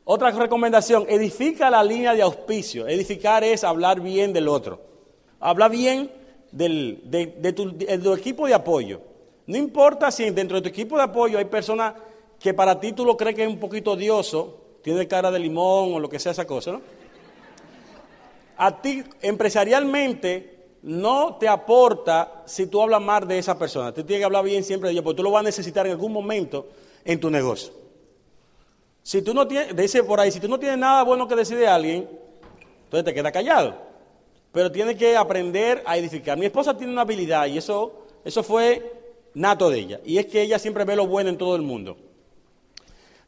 Otra 0.03 0.29
recomendación, 0.29 1.07
edifica 1.09 1.67
la 1.71 1.83
línea 1.83 2.13
de 2.13 2.21
auspicio. 2.21 2.87
Edificar 2.87 3.43
es 3.43 3.63
hablar 3.63 4.01
bien 4.01 4.33
del 4.33 4.47
otro. 4.47 4.79
Habla 5.39 5.67
bien 5.67 6.11
de, 6.51 7.53
tu, 7.55 8.13
equipo 8.13 8.45
de 8.45 8.53
apoyo. 8.53 9.01
No 9.47 9.57
importa 9.57 10.11
si 10.11 10.29
dentro 10.29 10.57
de 10.57 10.61
tu 10.61 10.69
equipo 10.69 10.95
de 10.97 11.01
apoyo 11.01 11.39
hay 11.39 11.45
personas 11.45 11.95
que 12.39 12.53
para 12.53 12.79
ti 12.79 12.91
tú 12.91 13.03
lo 13.03 13.17
crees 13.17 13.35
que 13.35 13.41
es 13.41 13.49
un 13.49 13.59
poquito 13.59 13.93
odioso, 13.93 14.59
tiene 14.83 15.07
cara 15.07 15.31
de 15.31 15.39
limón 15.39 15.95
o 15.95 15.99
lo 15.99 16.07
que 16.07 16.19
sea 16.19 16.33
esa 16.33 16.45
cosa, 16.45 16.73
¿no? 16.73 16.81
A 18.57 18.79
ti 18.79 19.03
empresarialmente 19.23 20.52
no 20.83 21.37
te 21.37 21.47
aporta 21.47 22.43
si 22.45 22.67
tú 22.67 22.81
hablas 22.81 23.01
mal 23.01 23.25
de 23.25 23.39
esa 23.39 23.57
persona. 23.57 23.93
Tú 23.93 24.03
tienes 24.03 24.19
que 24.19 24.25
hablar 24.25 24.43
bien 24.43 24.63
siempre 24.65 24.89
de 24.89 24.93
ella, 24.93 25.01
porque 25.01 25.17
tú 25.17 25.23
lo 25.23 25.31
vas 25.31 25.39
a 25.39 25.43
necesitar 25.43 25.85
en 25.85 25.93
algún 25.93 26.11
momento 26.11 26.67
en 27.05 27.19
tu 27.19 27.29
negocio. 27.29 27.73
Si 29.01 29.21
tú 29.21 29.33
no 29.33 29.47
tienes, 29.47 29.75
dice 29.75 30.03
por 30.03 30.19
ahí, 30.19 30.29
si 30.31 30.41
tú 30.41 30.49
no 30.49 30.59
tienes 30.59 30.77
nada 30.77 31.03
bueno 31.03 31.25
que 31.27 31.35
decir 31.35 31.57
de 31.57 31.67
alguien, 31.67 32.09
entonces 32.83 33.05
te 33.05 33.13
queda 33.13 33.31
callado. 33.31 33.75
Pero 34.51 34.71
tienes 34.71 34.97
que 34.97 35.15
aprender 35.15 35.81
a 35.85 35.97
edificar. 35.97 36.37
Mi 36.37 36.47
esposa 36.47 36.75
tiene 36.75 36.91
una 36.91 37.03
habilidad 37.03 37.47
y 37.47 37.57
eso, 37.57 38.03
eso 38.25 38.43
fue 38.43 39.03
nato 39.35 39.69
de 39.69 39.79
ella. 39.79 40.01
Y 40.03 40.17
es 40.17 40.25
que 40.25 40.41
ella 40.41 40.59
siempre 40.59 40.83
ve 40.83 40.97
lo 40.97 41.07
bueno 41.07 41.29
en 41.29 41.37
todo 41.37 41.55
el 41.55 41.61
mundo. 41.61 41.95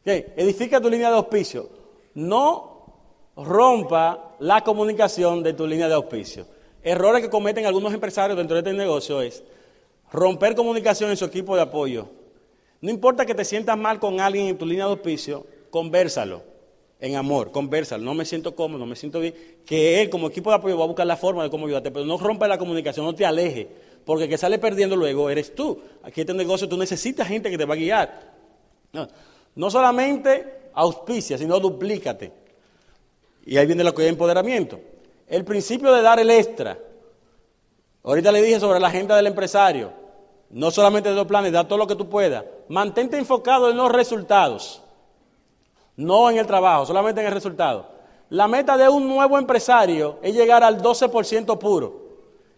Edifica 0.04 0.78
tu 0.78 0.90
línea 0.90 1.08
de 1.08 1.16
auspicio. 1.16 1.70
No 2.14 2.84
rompa 3.34 4.36
la 4.40 4.62
comunicación 4.62 5.42
de 5.42 5.54
tu 5.54 5.66
línea 5.66 5.88
de 5.88 5.94
auspicio 5.94 6.55
errores 6.86 7.20
que 7.20 7.28
cometen 7.28 7.66
algunos 7.66 7.92
empresarios 7.92 8.38
dentro 8.38 8.54
de 8.54 8.60
este 8.60 8.72
negocio 8.72 9.20
es 9.20 9.42
romper 10.12 10.54
comunicación 10.54 11.10
en 11.10 11.16
su 11.16 11.24
equipo 11.24 11.56
de 11.56 11.62
apoyo. 11.62 12.08
No 12.80 12.90
importa 12.90 13.26
que 13.26 13.34
te 13.34 13.44
sientas 13.44 13.76
mal 13.76 13.98
con 13.98 14.20
alguien 14.20 14.46
en 14.46 14.56
tu 14.56 14.64
línea 14.64 14.84
de 14.84 14.92
auspicio, 14.92 15.44
conversalo 15.70 16.44
en 17.00 17.16
amor, 17.16 17.50
conversalo. 17.50 18.04
No 18.04 18.14
me 18.14 18.24
siento 18.24 18.54
cómodo, 18.54 18.78
no 18.78 18.86
me 18.86 18.94
siento 18.94 19.18
bien. 19.18 19.34
Que 19.66 20.00
él 20.00 20.08
como 20.08 20.28
equipo 20.28 20.50
de 20.50 20.56
apoyo 20.56 20.78
va 20.78 20.84
a 20.84 20.86
buscar 20.86 21.08
la 21.08 21.16
forma 21.16 21.42
de 21.42 21.50
cómo 21.50 21.66
ayudarte, 21.66 21.90
pero 21.90 22.04
no 22.06 22.18
rompa 22.18 22.46
la 22.46 22.56
comunicación, 22.56 23.04
no 23.04 23.16
te 23.16 23.26
aleje, 23.26 23.66
porque 24.04 24.24
el 24.24 24.30
que 24.30 24.38
sale 24.38 24.60
perdiendo 24.60 24.94
luego 24.94 25.28
eres 25.28 25.56
tú. 25.56 25.80
Aquí 26.04 26.20
este 26.20 26.34
negocio 26.34 26.68
tú 26.68 26.76
necesitas 26.76 27.26
gente 27.26 27.50
que 27.50 27.58
te 27.58 27.64
va 27.64 27.74
a 27.74 27.78
guiar. 27.78 28.32
No, 28.92 29.08
no 29.56 29.70
solamente 29.72 30.70
auspicia, 30.72 31.36
sino 31.36 31.58
duplícate. 31.58 32.30
Y 33.44 33.56
ahí 33.56 33.66
viene 33.66 33.82
lo 33.82 33.92
que 33.92 34.04
es 34.04 34.08
empoderamiento. 34.08 34.78
El 35.26 35.44
principio 35.44 35.92
de 35.92 36.02
dar 36.02 36.20
el 36.20 36.30
extra. 36.30 36.78
Ahorita 38.04 38.30
le 38.30 38.42
dije 38.42 38.60
sobre 38.60 38.78
la 38.78 38.88
agenda 38.88 39.16
del 39.16 39.26
empresario. 39.26 39.92
No 40.50 40.70
solamente 40.70 41.08
de 41.08 41.16
los 41.16 41.26
planes, 41.26 41.52
da 41.52 41.66
todo 41.66 41.78
lo 41.78 41.86
que 41.86 41.96
tú 41.96 42.08
puedas. 42.08 42.44
Mantente 42.68 43.18
enfocado 43.18 43.70
en 43.70 43.76
los 43.76 43.90
resultados. 43.90 44.82
No 45.96 46.30
en 46.30 46.38
el 46.38 46.46
trabajo, 46.46 46.86
solamente 46.86 47.20
en 47.20 47.26
el 47.26 47.32
resultado. 47.32 47.88
La 48.30 48.46
meta 48.46 48.76
de 48.76 48.88
un 48.88 49.08
nuevo 49.08 49.38
empresario 49.38 50.18
es 50.22 50.34
llegar 50.34 50.62
al 50.62 50.80
12% 50.80 51.58
puro. 51.58 52.06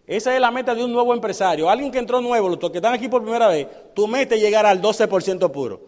Esa 0.05 0.33
es 0.33 0.41
la 0.41 0.51
meta 0.51 0.73
de 0.73 0.83
un 0.83 0.91
nuevo 0.91 1.13
empresario. 1.13 1.69
Alguien 1.69 1.91
que 1.91 1.99
entró 1.99 2.19
nuevo, 2.21 2.49
los 2.49 2.57
que 2.57 2.77
están 2.77 2.93
aquí 2.93 3.07
por 3.07 3.21
primera 3.21 3.47
vez, 3.47 3.67
tu 3.93 4.07
meta 4.07 4.35
es 4.35 4.41
llegar 4.41 4.65
al 4.65 4.81
12% 4.81 5.51
puro. 5.51 5.79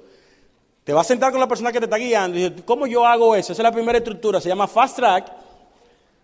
Te 0.83 0.93
vas 0.93 1.05
a 1.05 1.09
sentar 1.09 1.31
con 1.31 1.39
la 1.39 1.47
persona 1.47 1.71
que 1.71 1.79
te 1.79 1.85
está 1.85 1.97
guiando 1.97 2.37
y 2.37 2.49
dices, 2.49 2.63
¿cómo 2.65 2.87
yo 2.87 3.05
hago 3.05 3.35
eso? 3.35 3.53
Esa 3.53 3.61
es 3.61 3.63
la 3.63 3.71
primera 3.71 3.97
estructura, 3.97 4.39
se 4.41 4.49
llama 4.49 4.67
Fast 4.67 4.95
Track. 4.95 5.40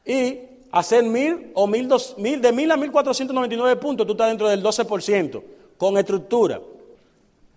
Y 0.07 0.39
hacer 0.71 1.03
mil 1.03 1.51
o 1.53 1.67
mil, 1.67 1.87
dos, 1.87 2.15
mil 2.17 2.41
de 2.41 2.51
mil 2.51 2.71
a 2.71 2.77
mil 2.77 2.91
cuatrocientos 2.91 3.35
noventa 3.35 3.55
y 3.55 3.57
nueve 3.57 3.75
puntos, 3.75 4.05
tú 4.05 4.13
estás 4.13 4.29
dentro 4.29 4.47
del 4.47 4.63
12%, 4.63 5.43
con 5.77 5.97
estructura. 5.97 6.61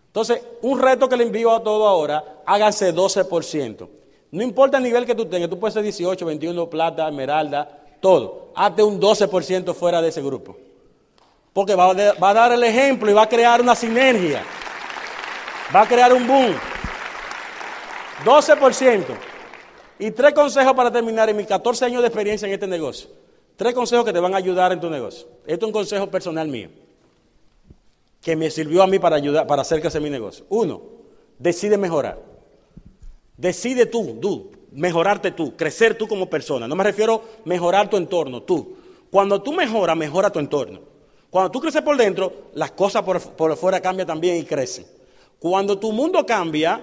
Entonces, 0.06 0.42
un 0.62 0.80
reto 0.80 1.08
que 1.08 1.16
le 1.16 1.24
envío 1.24 1.54
a 1.54 1.62
todo 1.62 1.86
ahora, 1.86 2.42
háganse 2.44 2.92
12%. 2.92 3.88
No 4.32 4.42
importa 4.42 4.78
el 4.78 4.82
nivel 4.82 5.06
que 5.06 5.14
tú 5.14 5.26
tengas, 5.26 5.48
tú 5.48 5.58
puedes 5.58 5.74
ser 5.74 5.84
18, 5.84 6.26
21, 6.26 6.68
plata, 6.68 7.08
esmeralda, 7.08 7.84
todo. 8.00 8.48
Hazte 8.56 8.82
un 8.82 9.00
12% 9.00 9.72
fuera 9.74 10.02
de 10.02 10.08
ese 10.08 10.22
grupo. 10.22 10.56
Porque 11.52 11.74
va 11.74 11.90
a, 11.90 11.94
va 12.14 12.30
a 12.30 12.34
dar 12.34 12.52
el 12.52 12.62
ejemplo 12.64 13.10
y 13.10 13.14
va 13.14 13.22
a 13.22 13.28
crear 13.28 13.60
una 13.60 13.74
sinergia. 13.76 14.42
Va 15.74 15.82
a 15.82 15.86
crear 15.86 16.12
un 16.12 16.26
boom. 16.26 16.54
12%. 18.24 19.04
Y 20.00 20.10
tres 20.12 20.32
consejos 20.32 20.72
para 20.72 20.90
terminar 20.90 21.28
en 21.28 21.36
mis 21.36 21.46
14 21.46 21.84
años 21.84 22.00
de 22.00 22.08
experiencia 22.08 22.48
en 22.48 22.54
este 22.54 22.66
negocio. 22.66 23.10
Tres 23.54 23.74
consejos 23.74 24.06
que 24.06 24.14
te 24.14 24.18
van 24.18 24.32
a 24.32 24.38
ayudar 24.38 24.72
en 24.72 24.80
tu 24.80 24.88
negocio. 24.88 25.28
Esto 25.46 25.66
es 25.66 25.68
un 25.68 25.72
consejo 25.72 26.10
personal 26.10 26.48
mío. 26.48 26.70
Que 28.22 28.34
me 28.34 28.50
sirvió 28.50 28.82
a 28.82 28.86
mí 28.86 28.98
para 28.98 29.16
ayudar, 29.16 29.46
para 29.46 29.60
hacer 29.60 29.82
crecer 29.82 30.00
mi 30.00 30.08
negocio. 30.08 30.46
Uno, 30.48 30.80
decide 31.38 31.76
mejorar. 31.76 32.18
Decide 33.36 33.84
tú, 33.84 34.18
tú, 34.18 34.50
mejorarte 34.72 35.32
tú, 35.32 35.54
crecer 35.54 35.98
tú 35.98 36.08
como 36.08 36.30
persona. 36.30 36.66
No 36.66 36.76
me 36.76 36.84
refiero 36.84 37.16
a 37.16 37.20
mejorar 37.44 37.90
tu 37.90 37.98
entorno, 37.98 38.42
tú. 38.42 38.76
Cuando 39.10 39.42
tú 39.42 39.52
mejoras, 39.52 39.98
mejora 39.98 40.30
tu 40.30 40.38
entorno. 40.38 40.80
Cuando 41.28 41.50
tú 41.50 41.60
creces 41.60 41.82
por 41.82 41.98
dentro, 41.98 42.32
las 42.54 42.70
cosas 42.70 43.02
por, 43.02 43.20
por 43.20 43.54
fuera 43.54 43.80
cambian 43.80 44.06
también 44.06 44.38
y 44.38 44.44
crecen. 44.44 44.86
Cuando 45.38 45.78
tu 45.78 45.92
mundo 45.92 46.24
cambia, 46.24 46.80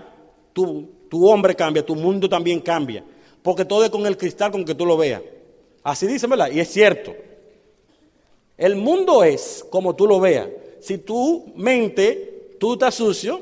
tu, 0.53 0.96
tu 1.09 1.27
hombre 1.27 1.55
cambia, 1.55 1.85
tu 1.85 1.95
mundo 1.95 2.27
también 2.27 2.59
cambia. 2.59 3.03
Porque 3.41 3.65
todo 3.65 3.83
es 3.83 3.89
con 3.89 4.05
el 4.05 4.17
cristal 4.17 4.51
con 4.51 4.65
que 4.65 4.75
tú 4.75 4.85
lo 4.85 4.97
veas. 4.97 5.21
Así 5.83 6.05
dice, 6.07 6.27
¿verdad? 6.27 6.51
Y 6.51 6.59
es 6.59 6.67
cierto. 6.67 7.15
El 8.57 8.75
mundo 8.75 9.23
es 9.23 9.65
como 9.69 9.95
tú 9.95 10.07
lo 10.07 10.19
veas. 10.19 10.49
Si 10.81 10.97
tu 10.97 11.53
mente, 11.55 12.55
tú 12.59 12.73
estás 12.73 12.95
sucio, 12.95 13.41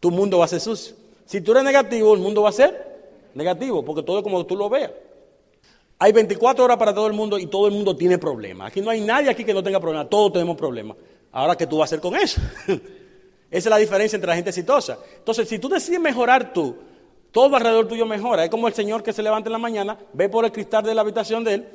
tu 0.00 0.10
mundo 0.10 0.38
va 0.38 0.44
a 0.44 0.48
ser 0.48 0.60
sucio. 0.60 0.94
Si 1.24 1.40
tú 1.40 1.52
eres 1.52 1.64
negativo, 1.64 2.14
el 2.14 2.20
mundo 2.20 2.42
va 2.42 2.50
a 2.50 2.52
ser 2.52 3.30
negativo, 3.34 3.84
porque 3.84 4.02
todo 4.02 4.18
es 4.18 4.22
como 4.22 4.44
tú 4.46 4.56
lo 4.56 4.68
veas. 4.68 4.92
Hay 5.98 6.12
24 6.12 6.64
horas 6.64 6.76
para 6.76 6.94
todo 6.94 7.06
el 7.06 7.14
mundo 7.14 7.38
y 7.38 7.46
todo 7.46 7.66
el 7.66 7.72
mundo 7.72 7.96
tiene 7.96 8.18
problemas. 8.18 8.68
Aquí 8.68 8.80
no 8.80 8.90
hay 8.90 9.00
nadie 9.00 9.30
aquí 9.30 9.44
que 9.44 9.54
no 9.54 9.62
tenga 9.62 9.80
problemas, 9.80 10.08
todos 10.10 10.32
tenemos 10.32 10.56
problemas. 10.56 10.96
Ahora, 11.32 11.56
¿qué 11.56 11.66
tú 11.66 11.78
vas 11.78 11.90
a 11.90 11.96
hacer 11.96 12.00
con 12.00 12.14
eso? 12.16 12.40
Esa 13.56 13.70
es 13.70 13.70
la 13.70 13.78
diferencia 13.78 14.16
entre 14.16 14.28
la 14.28 14.34
gente 14.34 14.50
exitosa. 14.50 14.98
Entonces, 15.16 15.48
si 15.48 15.58
tú 15.58 15.70
decides 15.70 15.98
mejorar 15.98 16.52
tú, 16.52 16.76
todo 17.30 17.56
alrededor 17.56 17.88
tuyo 17.88 18.04
mejora. 18.04 18.44
Es 18.44 18.50
como 18.50 18.68
el 18.68 18.74
señor 18.74 19.02
que 19.02 19.14
se 19.14 19.22
levanta 19.22 19.48
en 19.48 19.54
la 19.54 19.58
mañana, 19.58 19.98
ve 20.12 20.28
por 20.28 20.44
el 20.44 20.52
cristal 20.52 20.84
de 20.84 20.94
la 20.94 21.00
habitación 21.00 21.42
de 21.42 21.54
él, 21.54 21.68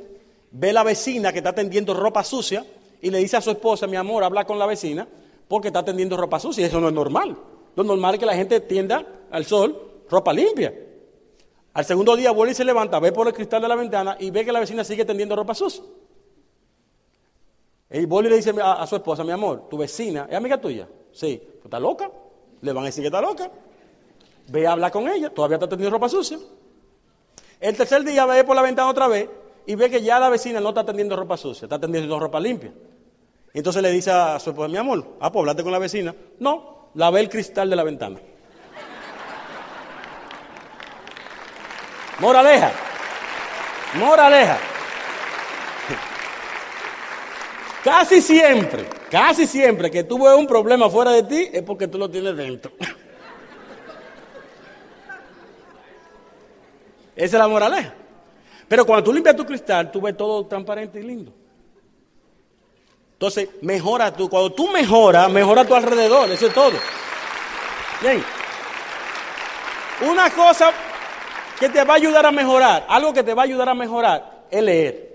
ve 0.52 0.74
la 0.74 0.84
vecina 0.84 1.32
que 1.32 1.40
está 1.40 1.56
tendiendo 1.56 1.96
ropa 1.96 2.24
sucia 2.24 2.64
y 3.02 3.10
le 3.10 3.18
dice 3.18 3.38
a 3.38 3.42
su 3.42 3.50
esposa, 3.50 3.88
mi 3.88 3.96
amor, 3.96 4.24
habla 4.24 4.46
con 4.46 4.60
la 4.60 4.68
vecina 4.68 5.08
porque 5.48 5.70
está 5.70 5.84
tendiendo 5.84 6.16
ropa 6.16 6.40
sucia. 6.40 6.68
Eso 6.68 6.80
no 6.80 6.90
es 6.90 6.94
normal. 6.94 7.36
Lo 7.76 7.84
normal 7.84 8.14
es 8.14 8.20
que 8.20 8.28
la 8.28 8.36
gente 8.36 8.60
tienda 8.60 9.04
al 9.32 9.44
sol 9.46 10.04
ropa 10.08 10.34
limpia. 10.34 10.72
Al 11.74 11.84
segundo 11.84 12.16
día 12.16 12.30
vuelve 12.30 12.52
y 12.52 12.56
se 12.56 12.64
levanta, 12.64 13.00
ve 13.00 13.12
por 13.12 13.26
el 13.26 13.34
cristal 13.34 13.60
de 13.60 13.68
la 13.68 13.76
ventana 13.76 14.18
y 14.20 14.30
ve 14.30 14.46
que 14.46 14.52
la 14.52 14.60
vecina 14.60 14.84
sigue 14.84 15.04
tendiendo 15.04 15.36
ropa 15.36 15.56
sucia. 15.56 15.84
Y 17.90 18.06
vuelve 18.06 18.30
y 18.30 18.32
le 18.34 18.38
dice 18.38 18.54
a, 18.62 18.84
a 18.84 18.86
su 18.86 18.98
esposa, 18.98 19.24
mi 19.24 19.32
amor, 19.32 19.68
tu 19.68 19.80
vecina 19.80 20.28
es 20.30 20.36
amiga 20.36 20.62
tuya. 20.62 20.88
Sí, 21.12 21.42
está 21.64 21.80
loca. 21.80 22.10
Le 22.62 22.74
van 22.74 22.84
a 22.84 22.88
decir 22.88 23.02
que 23.02 23.08
está 23.08 23.22
loca. 23.22 23.50
Ve 24.48 24.68
a 24.68 24.74
hablar 24.74 24.92
con 24.92 25.08
ella, 25.08 25.30
todavía 25.30 25.56
está 25.56 25.68
teniendo 25.70 25.92
ropa 25.92 26.10
sucia. 26.10 26.38
El 27.60 27.78
tercer 27.78 28.04
día 28.04 28.26
ve 28.26 28.44
por 28.44 28.56
la 28.56 28.62
ventana 28.62 28.90
otra 28.90 29.08
vez 29.08 29.30
y 29.66 29.76
ve 29.76 29.90
que 29.90 30.02
ya 30.02 30.20
la 30.20 30.30
vecina 30.30 30.60
no 30.60 30.70
está 30.70 30.84
tendiendo 30.84 31.16
ropa 31.16 31.38
sucia, 31.38 31.66
está 31.66 31.80
tendiendo 31.80 32.20
ropa 32.20 32.40
limpia. 32.40 32.74
Entonces 33.54 33.82
le 33.82 33.92
dice 33.92 34.12
a 34.12 34.40
su 34.40 34.50
esposa, 34.50 34.68
mi 34.68 34.78
amor, 34.78 35.18
ah, 35.20 35.32
pues 35.32 35.42
hablate 35.42 35.64
con 35.64 35.72
la 35.72 35.80
vecina. 35.80 36.16
No, 36.40 36.90
la 36.96 37.12
ve 37.12 37.20
el 37.20 37.30
cristal 37.30 37.70
de 37.70 37.76
la 37.76 37.84
ventana. 37.84 38.20
Moraleja. 42.20 42.72
Moraleja. 43.96 44.58
Casi 47.84 48.22
siempre, 48.22 48.86
casi 49.12 49.46
siempre 49.46 49.92
que 49.92 50.04
tú 50.04 50.24
ves 50.24 50.34
un 50.36 50.48
problema 50.48 50.90
fuera 50.90 51.12
de 51.12 51.22
ti 51.24 51.50
es 51.52 51.62
porque 51.62 51.88
tú 51.88 52.00
lo 52.00 52.10
tienes 52.10 52.36
dentro. 52.36 52.72
Esa 57.16 57.38
es 57.38 57.40
la 57.40 57.48
moraleja. 57.48 57.94
Pero 58.68 58.86
cuando 58.86 59.04
tú 59.04 59.14
limpias 59.14 59.36
tu 59.36 59.46
cristal, 59.46 59.92
tú 59.92 60.00
ves 60.02 60.16
todo 60.16 60.48
transparente 60.48 61.00
y 61.00 61.04
lindo. 61.04 61.34
Entonces, 63.14 63.50
mejora 63.62 64.12
tú. 64.12 64.30
Cuando 64.30 64.52
tú 64.54 64.70
mejoras, 64.70 65.30
mejora 65.30 65.66
tu 65.66 65.76
alrededor. 65.76 66.32
Eso 66.32 66.48
es 66.48 66.54
todo. 66.54 66.72
Bien. 68.02 68.24
Una 70.10 70.32
cosa 70.32 70.72
que 71.60 71.70
te 71.70 71.84
va 71.84 71.94
a 71.94 71.98
ayudar 71.98 72.26
a 72.26 72.32
mejorar, 72.32 72.86
algo 72.88 73.14
que 73.14 73.22
te 73.22 73.36
va 73.36 73.44
a 73.44 73.46
ayudar 73.46 73.70
a 73.70 73.76
mejorar, 73.76 74.46
es 74.50 74.64
leer. 74.64 75.11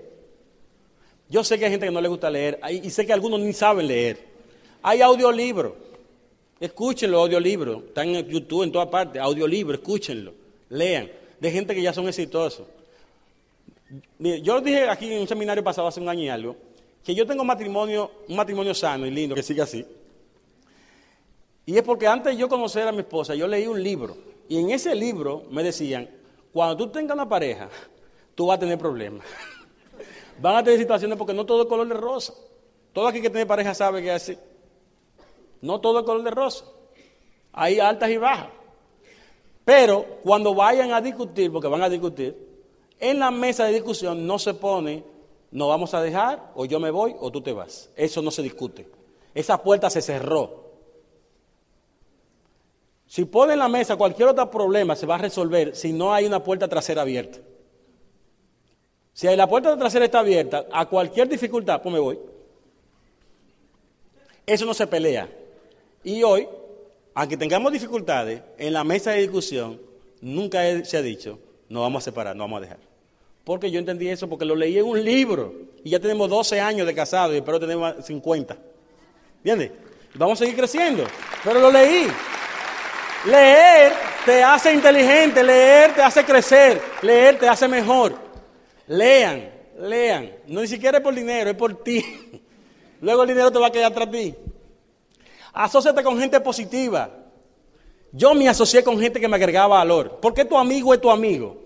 Yo 1.29 1.43
sé 1.43 1.59
que 1.59 1.65
hay 1.65 1.71
gente 1.71 1.85
que 1.85 1.91
no 1.91 2.01
le 2.01 2.07
gusta 2.07 2.29
leer 2.29 2.59
y 2.69 2.89
sé 2.89 3.05
que 3.05 3.13
algunos 3.13 3.39
ni 3.39 3.53
saben 3.53 3.87
leer. 3.87 4.17
Hay 4.81 5.01
audiolibros. 5.01 5.73
Escúchenlo, 6.59 7.19
audiolibros. 7.19 7.83
Están 7.83 8.15
en 8.15 8.27
YouTube, 8.27 8.63
en 8.63 8.71
todas 8.71 8.87
partes. 8.87 9.21
Audiolibros, 9.21 9.79
escúchenlo. 9.79 10.33
Lean. 10.69 11.09
De 11.39 11.51
gente 11.51 11.75
que 11.75 11.81
ya 11.81 11.93
son 11.93 12.07
exitosos. 12.07 12.65
yo 14.19 14.61
dije 14.61 14.89
aquí 14.89 15.11
en 15.11 15.21
un 15.21 15.27
seminario 15.27 15.63
pasado 15.63 15.87
hace 15.87 15.99
un 15.99 16.09
año 16.09 16.23
y 16.23 16.29
algo, 16.29 16.55
que 17.03 17.13
yo 17.13 17.27
tengo 17.27 17.43
matrimonio, 17.43 18.11
un 18.27 18.35
matrimonio 18.35 18.73
sano 18.73 19.05
y 19.05 19.11
lindo, 19.11 19.35
que 19.35 19.43
sigue 19.43 19.61
así. 19.61 19.85
Y 21.65 21.77
es 21.77 21.83
porque 21.83 22.07
antes 22.07 22.33
de 22.33 22.39
yo 22.39 22.47
conocer 22.47 22.87
a 22.87 22.91
mi 22.91 22.99
esposa, 22.99 23.35
yo 23.35 23.47
leí 23.47 23.67
un 23.67 23.83
libro. 23.83 24.17
Y 24.49 24.57
en 24.57 24.71
ese 24.71 24.95
libro 24.95 25.43
me 25.51 25.61
decían, 25.61 26.09
cuando 26.53 26.77
tú 26.77 26.87
tengas 26.87 27.13
una 27.13 27.27
pareja, 27.27 27.69
tú 28.33 28.47
vas 28.47 28.57
a 28.57 28.59
tener 28.61 28.77
problemas. 28.77 29.25
Van 30.39 30.55
a 30.55 30.63
tener 30.63 30.79
situaciones 30.79 31.17
porque 31.17 31.33
no 31.33 31.45
todo 31.45 31.63
es 31.63 31.67
color 31.67 31.87
de 31.87 31.95
rosa. 31.95 32.33
Todo 32.93 33.07
aquí 33.07 33.21
que 33.21 33.29
tiene 33.29 33.45
pareja 33.45 33.73
sabe 33.73 34.01
que 34.01 34.09
es 34.09 34.15
así. 34.15 34.37
No 35.61 35.79
todo 35.79 35.99
es 35.99 36.05
color 36.05 36.23
de 36.23 36.31
rosa. 36.31 36.65
Hay 37.53 37.79
altas 37.79 38.09
y 38.09 38.17
bajas. 38.17 38.49
Pero 39.65 40.05
cuando 40.23 40.53
vayan 40.55 40.93
a 40.93 41.01
discutir, 41.01 41.51
porque 41.51 41.67
van 41.67 41.81
a 41.81 41.89
discutir, 41.89 42.35
en 42.99 43.19
la 43.19 43.31
mesa 43.31 43.65
de 43.65 43.73
discusión 43.73 44.25
no 44.25 44.39
se 44.39 44.53
pone, 44.53 45.03
no 45.51 45.67
vamos 45.67 45.93
a 45.93 46.01
dejar, 46.01 46.51
o 46.55 46.65
yo 46.65 46.79
me 46.79 46.91
voy, 46.91 47.15
o 47.19 47.31
tú 47.31 47.41
te 47.41 47.51
vas. 47.51 47.89
Eso 47.95 48.21
no 48.21 48.31
se 48.31 48.41
discute. 48.41 48.87
Esa 49.33 49.61
puerta 49.61 49.89
se 49.89 50.01
cerró. 50.01 50.67
Si 53.07 53.25
pone 53.25 53.53
en 53.53 53.59
la 53.59 53.69
mesa 53.69 53.95
cualquier 53.95 54.29
otro 54.29 54.49
problema, 54.51 54.95
se 54.95 55.05
va 55.05 55.15
a 55.15 55.19
resolver 55.19 55.75
si 55.75 55.93
no 55.93 56.13
hay 56.13 56.25
una 56.25 56.43
puerta 56.43 56.67
trasera 56.67 57.01
abierta. 57.01 57.39
Si 59.17 59.25
la 59.35 59.47
puerta 59.47 59.75
trasera 59.75 60.05
está 60.05 60.19
abierta, 60.19 60.67
a 60.71 60.85
cualquier 60.85 61.27
dificultad, 61.27 61.81
pues 61.81 61.91
me 61.91 61.97
voy. 61.97 62.19
Eso 64.45 64.63
no 64.63 64.75
se 64.75 64.85
pelea. 64.85 65.27
Y 66.03 66.21
hoy, 66.21 66.47
aunque 67.15 67.35
tengamos 67.35 67.71
dificultades, 67.71 68.43
en 68.59 68.73
la 68.73 68.83
mesa 68.83 69.09
de 69.09 69.21
discusión, 69.21 69.81
nunca 70.21 70.61
se 70.85 70.97
ha 70.97 71.01
dicho, 71.01 71.39
no 71.67 71.81
vamos 71.81 72.03
a 72.03 72.05
separar, 72.05 72.35
no 72.35 72.43
vamos 72.43 72.59
a 72.59 72.61
dejar. 72.61 72.77
Porque 73.43 73.71
yo 73.71 73.79
entendí 73.79 74.07
eso, 74.07 74.29
porque 74.29 74.45
lo 74.45 74.55
leí 74.55 74.77
en 74.77 74.85
un 74.85 75.03
libro. 75.03 75.51
Y 75.83 75.89
ya 75.89 75.99
tenemos 75.99 76.29
12 76.29 76.61
años 76.61 76.85
de 76.85 76.93
casado 76.93 77.33
y 77.33 77.37
espero 77.37 77.59
tener 77.59 78.03
50. 78.03 78.55
¿Entiendes? 79.37 79.71
Vamos 80.13 80.39
a 80.39 80.45
seguir 80.45 80.55
creciendo. 80.55 81.05
Pero 81.43 81.59
lo 81.59 81.71
leí. 81.71 82.05
Leer 83.25 83.93
te 84.23 84.43
hace 84.43 84.71
inteligente, 84.71 85.41
leer 85.41 85.95
te 85.95 86.03
hace 86.03 86.23
crecer, 86.23 86.79
leer 87.01 87.39
te 87.39 87.49
hace 87.49 87.67
mejor. 87.67 88.26
Lean, 88.87 89.51
lean. 89.79 90.31
No 90.47 90.61
ni 90.61 90.67
siquiera 90.67 90.97
es 90.97 91.03
por 91.03 91.13
dinero, 91.13 91.49
es 91.49 91.55
por 91.55 91.83
ti. 91.83 92.03
Luego 93.01 93.23
el 93.23 93.29
dinero 93.29 93.51
te 93.51 93.59
va 93.59 93.67
a 93.67 93.71
quedar 93.71 93.93
tras 93.93 94.09
ti. 94.09 94.33
Asociate 95.53 96.03
con 96.03 96.19
gente 96.19 96.39
positiva. 96.39 97.09
Yo 98.11 98.33
me 98.33 98.47
asocié 98.47 98.83
con 98.83 98.99
gente 98.99 99.19
que 99.19 99.27
me 99.27 99.35
agregaba 99.35 99.77
valor. 99.77 100.19
¿Por 100.19 100.33
qué 100.33 100.45
tu 100.45 100.57
amigo 100.57 100.93
es 100.93 101.01
tu 101.01 101.09
amigo? 101.09 101.57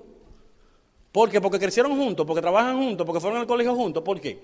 ¿Por 1.12 1.30
qué? 1.30 1.40
Porque 1.40 1.60
crecieron 1.60 1.96
juntos, 1.98 2.26
porque 2.26 2.42
trabajan 2.42 2.78
juntos, 2.78 3.06
porque 3.06 3.20
fueron 3.20 3.40
al 3.40 3.48
colegio 3.48 3.76
juntos. 3.76 4.02
¿Por 4.04 4.20
qué? 4.20 4.40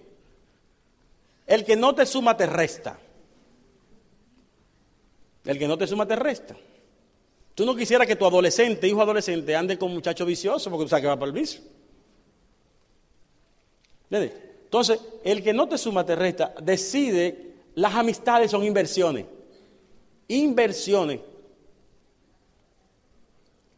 El 1.46 1.64
que 1.64 1.76
no 1.76 1.96
te 1.96 2.06
suma 2.06 2.36
te 2.36 2.46
resta. 2.46 3.00
El 5.46 5.58
que 5.58 5.68
no 5.68 5.78
te 5.78 5.88
suma 5.88 6.06
te 6.06 6.16
resta. 6.16 6.56
Tú 7.56 7.66
no 7.66 7.76
quisieras 7.76 8.06
que 8.06 8.16
tu 8.16 8.26
adolescente, 8.26 8.88
hijo 8.88 9.02
adolescente, 9.02 9.56
ande 9.56 9.78
con 9.78 9.92
muchacho 9.92 10.26
vicioso 10.26 10.70
porque 10.70 10.86
tú 10.86 10.90
sabes 10.90 11.04
que 11.04 11.08
va 11.08 11.16
para 11.16 11.28
el 11.28 11.34
vicio. 11.34 11.62
Entonces, 14.10 15.00
el 15.24 15.44
que 15.44 15.54
no 15.54 15.68
te 15.68 15.78
suma 15.78 16.06
te 16.06 16.16
resta, 16.16 16.54
decide, 16.62 17.54
las 17.76 17.96
amistades 17.96 18.52
son 18.52 18.64
inversiones. 18.64 19.26
Inversiones. 20.28 21.20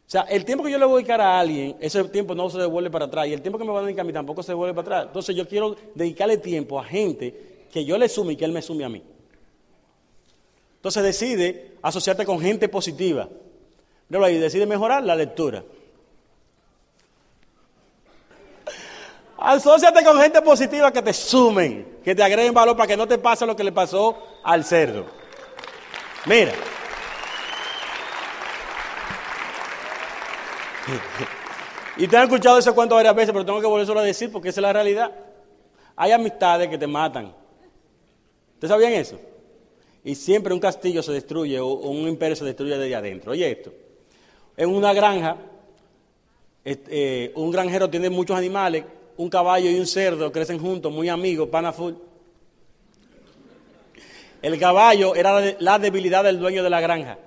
O 0.09 0.11
sea, 0.11 0.21
el 0.21 0.43
tiempo 0.43 0.63
que 0.63 0.71
yo 0.71 0.79
le 0.79 0.85
voy 0.85 0.95
a 0.95 0.97
dedicar 0.97 1.21
a 1.21 1.39
alguien, 1.39 1.75
ese 1.79 2.03
tiempo 2.05 2.33
no 2.33 2.49
se 2.49 2.57
devuelve 2.57 2.89
para 2.89 3.05
atrás. 3.05 3.27
Y 3.27 3.33
el 3.33 3.41
tiempo 3.41 3.59
que 3.59 3.63
me 3.63 3.71
va 3.71 3.79
a 3.79 3.83
dedicar 3.83 4.01
a 4.01 4.07
mí 4.07 4.13
tampoco 4.13 4.41
se 4.41 4.53
devuelve 4.53 4.73
para 4.73 4.81
atrás. 4.81 5.07
Entonces 5.07 5.35
yo 5.35 5.47
quiero 5.47 5.75
dedicarle 5.93 6.37
tiempo 6.37 6.79
a 6.79 6.83
gente 6.83 7.65
que 7.71 7.85
yo 7.85 7.97
le 7.97 8.09
sume 8.09 8.33
y 8.33 8.35
que 8.35 8.45
él 8.45 8.51
me 8.51 8.63
sume 8.63 8.83
a 8.85 8.89
mí. 8.89 9.03
Entonces 10.77 11.03
decide 11.03 11.73
asociarte 11.81 12.25
con 12.25 12.39
gente 12.39 12.69
positiva. 12.69 13.29
Pero 14.09 14.23
ahí 14.23 14.39
decide 14.39 14.65
mejorar 14.65 15.03
la 15.03 15.15
lectura. 15.15 15.63
Asociate 19.41 20.03
con 20.03 20.19
gente 20.19 20.41
positiva 20.41 20.91
que 20.91 21.01
te 21.01 21.13
sumen, 21.13 21.99
que 22.03 22.13
te 22.13 22.23
agreguen 22.23 22.53
valor 22.53 22.75
para 22.75 22.87
que 22.87 22.97
no 22.97 23.07
te 23.07 23.17
pase 23.17 23.45
lo 23.45 23.55
que 23.55 23.63
le 23.63 23.71
pasó 23.71 24.17
al 24.43 24.65
cerdo. 24.65 25.05
Mira. 26.25 26.53
Y 31.97 32.07
te 32.07 32.15
han 32.15 32.23
escuchado 32.23 32.57
ese 32.57 32.71
cuento 32.71 32.95
varias 32.95 33.13
veces, 33.13 33.33
pero 33.33 33.45
tengo 33.45 33.59
que 33.59 33.67
volverlo 33.67 33.99
a 33.99 34.03
decir 34.03 34.31
porque 34.31 34.47
esa 34.47 34.61
es 34.61 34.63
la 34.63 34.71
realidad. 34.71 35.11
Hay 35.97 36.13
amistades 36.13 36.69
que 36.69 36.77
te 36.77 36.87
matan. 36.87 37.33
¿Ustedes 38.53 38.69
sabían 38.69 38.93
eso? 38.93 39.19
Y 40.05 40.15
siempre 40.15 40.53
un 40.53 40.61
castillo 40.61 41.03
se 41.03 41.11
destruye 41.11 41.59
o 41.59 41.67
un 41.67 42.07
imperio 42.07 42.37
se 42.37 42.45
destruye 42.45 42.77
desde 42.77 42.95
adentro. 42.95 43.33
Oye 43.33 43.51
esto, 43.51 43.73
en 44.55 44.69
una 44.69 44.93
granja, 44.93 45.35
eh, 46.63 47.33
un 47.35 47.51
granjero 47.51 47.89
tiene 47.89 48.09
muchos 48.09 48.37
animales, 48.37 48.85
un 49.19 49.29
caballo 49.29 49.69
y 49.69 49.77
un 49.77 49.85
cerdo 49.85 50.31
crecen 50.31 50.57
juntos, 50.57 50.93
muy 50.93 51.09
amigos, 51.09 51.49
pana 51.49 51.73
full. 51.73 51.93
El 54.41 54.57
caballo 54.57 55.13
era 55.13 55.57
la 55.59 55.77
debilidad 55.77 56.23
del 56.23 56.39
dueño 56.39 56.63
de 56.63 56.69
la 56.69 56.79
granja. 56.79 57.19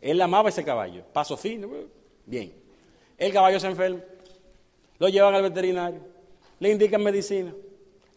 Él 0.00 0.20
amaba 0.20 0.48
ese 0.48 0.64
caballo, 0.64 1.04
paso 1.12 1.36
fino, 1.36 1.68
bien. 2.26 2.52
El 3.16 3.32
caballo 3.32 3.60
se 3.60 3.68
enferma, 3.68 4.00
lo 4.98 5.08
llevan 5.08 5.36
al 5.36 5.42
veterinario, 5.42 6.00
le 6.58 6.68
indican 6.68 7.00
medicina, 7.00 7.54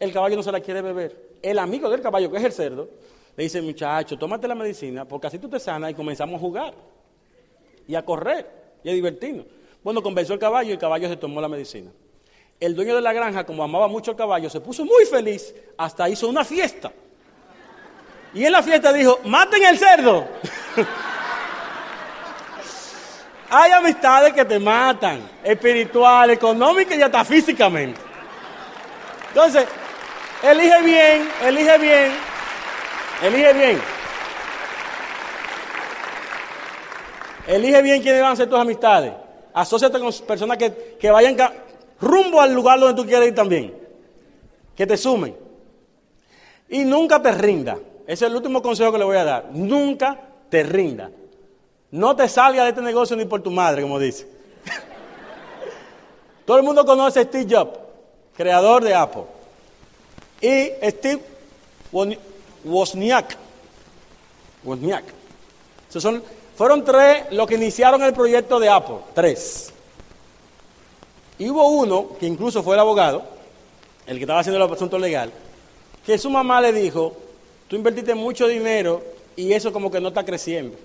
el 0.00 0.12
caballo 0.12 0.34
no 0.34 0.42
se 0.42 0.50
la 0.50 0.58
quiere 0.58 0.82
beber. 0.82 1.36
El 1.40 1.56
amigo 1.60 1.88
del 1.88 2.00
caballo, 2.00 2.28
que 2.32 2.38
es 2.38 2.44
el 2.44 2.52
cerdo, 2.52 2.90
le 3.36 3.44
dice, 3.44 3.62
muchacho, 3.62 4.18
tómate 4.18 4.48
la 4.48 4.56
medicina, 4.56 5.04
porque 5.04 5.28
así 5.28 5.38
tú 5.38 5.48
te 5.48 5.60
sanas 5.60 5.92
y 5.92 5.94
comenzamos 5.94 6.34
a 6.34 6.40
jugar 6.40 6.74
y 7.86 7.94
a 7.94 8.04
correr 8.04 8.50
y 8.82 8.90
a 8.90 8.92
divertirnos. 8.92 9.46
Bueno, 9.84 10.02
convenció 10.02 10.34
el 10.34 10.40
caballo 10.40 10.70
y 10.70 10.72
el 10.72 10.78
caballo 10.78 11.08
se 11.08 11.16
tomó 11.16 11.40
la 11.40 11.48
medicina. 11.48 11.92
El 12.60 12.74
dueño 12.74 12.96
de 12.96 13.00
la 13.00 13.12
granja, 13.12 13.44
como 13.44 13.62
amaba 13.62 13.86
mucho 13.86 14.10
al 14.10 14.16
caballo, 14.16 14.50
se 14.50 14.60
puso 14.60 14.84
muy 14.84 15.04
feliz, 15.04 15.54
hasta 15.76 16.08
hizo 16.08 16.28
una 16.28 16.44
fiesta. 16.44 16.90
Y 18.34 18.44
en 18.44 18.52
la 18.52 18.62
fiesta 18.62 18.92
dijo, 18.92 19.20
maten 19.24 19.64
el 19.64 19.78
cerdo. 19.78 20.26
Hay 23.50 23.72
amistades 23.72 24.34
que 24.34 24.44
te 24.44 24.58
matan, 24.58 25.26
espiritual, 25.42 26.30
económica 26.30 26.94
y 26.94 27.00
hasta 27.00 27.24
físicamente. 27.24 27.98
Entonces, 29.28 29.66
elige 30.42 30.82
bien, 30.82 31.30
elige 31.42 31.78
bien, 31.78 32.12
elige 33.22 33.52
bien. 33.54 33.80
Elige 37.46 37.82
bien 37.82 38.02
quiénes 38.02 38.20
van 38.20 38.32
a 38.32 38.36
ser 38.36 38.50
tus 38.50 38.58
amistades. 38.58 39.12
Asociate 39.54 39.98
con 39.98 40.12
personas 40.26 40.58
que, 40.58 40.96
que 41.00 41.10
vayan 41.10 41.34
rumbo 42.00 42.40
al 42.40 42.52
lugar 42.52 42.78
donde 42.80 43.00
tú 43.00 43.08
quieres 43.08 43.28
ir 43.28 43.34
también. 43.34 43.74
Que 44.76 44.86
te 44.86 44.96
sumen. 44.96 45.34
Y 46.68 46.84
nunca 46.84 47.20
te 47.20 47.32
rinda. 47.32 47.78
Ese 48.06 48.24
es 48.24 48.30
el 48.30 48.36
último 48.36 48.62
consejo 48.62 48.92
que 48.92 48.98
le 48.98 49.04
voy 49.04 49.16
a 49.16 49.24
dar. 49.24 49.50
Nunca 49.52 50.18
te 50.48 50.62
rinda. 50.62 51.10
No 51.90 52.14
te 52.14 52.28
salgas 52.28 52.64
de 52.64 52.70
este 52.70 52.82
negocio 52.82 53.16
ni 53.16 53.24
por 53.24 53.42
tu 53.42 53.50
madre, 53.50 53.82
como 53.82 53.98
dice. 53.98 54.26
Todo 56.44 56.58
el 56.58 56.62
mundo 56.62 56.84
conoce 56.84 57.20
a 57.20 57.24
Steve 57.24 57.46
Jobs, 57.48 57.78
creador 58.36 58.84
de 58.84 58.94
Apple. 58.94 59.24
Y 60.40 60.70
Steve 60.90 61.22
Wozniak. 62.64 63.36
Wozniak. 64.64 65.04
son, 65.88 66.22
fueron 66.56 66.84
tres 66.84 67.24
los 67.30 67.46
que 67.46 67.54
iniciaron 67.54 68.02
el 68.02 68.12
proyecto 68.12 68.60
de 68.60 68.68
Apple. 68.68 68.98
Tres. 69.14 69.72
Y 71.38 71.48
hubo 71.50 71.68
uno, 71.68 72.10
que 72.18 72.26
incluso 72.26 72.62
fue 72.62 72.74
el 72.74 72.80
abogado, 72.80 73.22
el 74.06 74.16
que 74.16 74.22
estaba 74.22 74.40
haciendo 74.40 74.64
el 74.64 74.72
asunto 74.72 74.98
legal, 74.98 75.30
que 76.04 76.18
su 76.18 76.30
mamá 76.30 76.60
le 76.60 76.72
dijo, 76.72 77.14
tú 77.68 77.76
invertiste 77.76 78.14
mucho 78.14 78.48
dinero 78.48 79.02
y 79.36 79.52
eso 79.52 79.72
como 79.72 79.90
que 79.90 80.00
no 80.00 80.08
está 80.08 80.24
creciendo. 80.24 80.76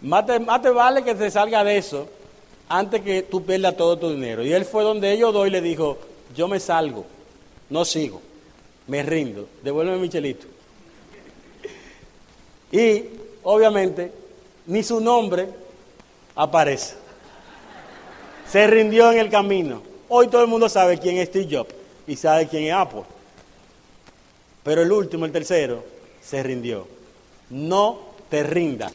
Más 0.00 0.26
te, 0.26 0.70
vale 0.70 1.02
que 1.02 1.14
te 1.14 1.30
salga 1.30 1.64
de 1.64 1.78
eso 1.78 2.08
antes 2.68 3.00
que 3.00 3.22
tú 3.22 3.42
pierdas 3.44 3.76
todo 3.76 3.96
tu 3.96 4.10
dinero. 4.10 4.44
Y 4.44 4.52
él 4.52 4.64
fue 4.64 4.82
donde 4.82 5.12
ellos 5.12 5.32
dos 5.32 5.46
y 5.46 5.50
le 5.50 5.60
dijo, 5.60 5.96
yo 6.36 6.46
me 6.48 6.60
salgo, 6.60 7.06
no 7.70 7.84
sigo, 7.84 8.20
me 8.86 9.02
rindo, 9.02 9.48
devuélveme 9.62 9.98
mi 9.98 10.08
chelito. 10.08 10.46
Y 12.70 13.04
obviamente 13.44 14.12
ni 14.66 14.82
su 14.82 15.00
nombre 15.00 15.48
aparece. 16.34 17.03
Se 18.54 18.68
rindió 18.68 19.10
en 19.10 19.18
el 19.18 19.30
camino. 19.30 19.82
Hoy 20.08 20.28
todo 20.28 20.42
el 20.42 20.46
mundo 20.46 20.68
sabe 20.68 20.98
quién 20.98 21.16
es 21.16 21.28
Steve 21.28 21.48
Jobs 21.50 21.74
y 22.06 22.14
sabe 22.14 22.46
quién 22.46 22.62
es 22.62 22.72
Apple. 22.72 23.02
Pero 24.62 24.82
el 24.82 24.92
último, 24.92 25.24
el 25.24 25.32
tercero, 25.32 25.82
se 26.22 26.40
rindió. 26.40 26.86
No 27.50 27.98
te 28.30 28.44
rindas. 28.44 28.94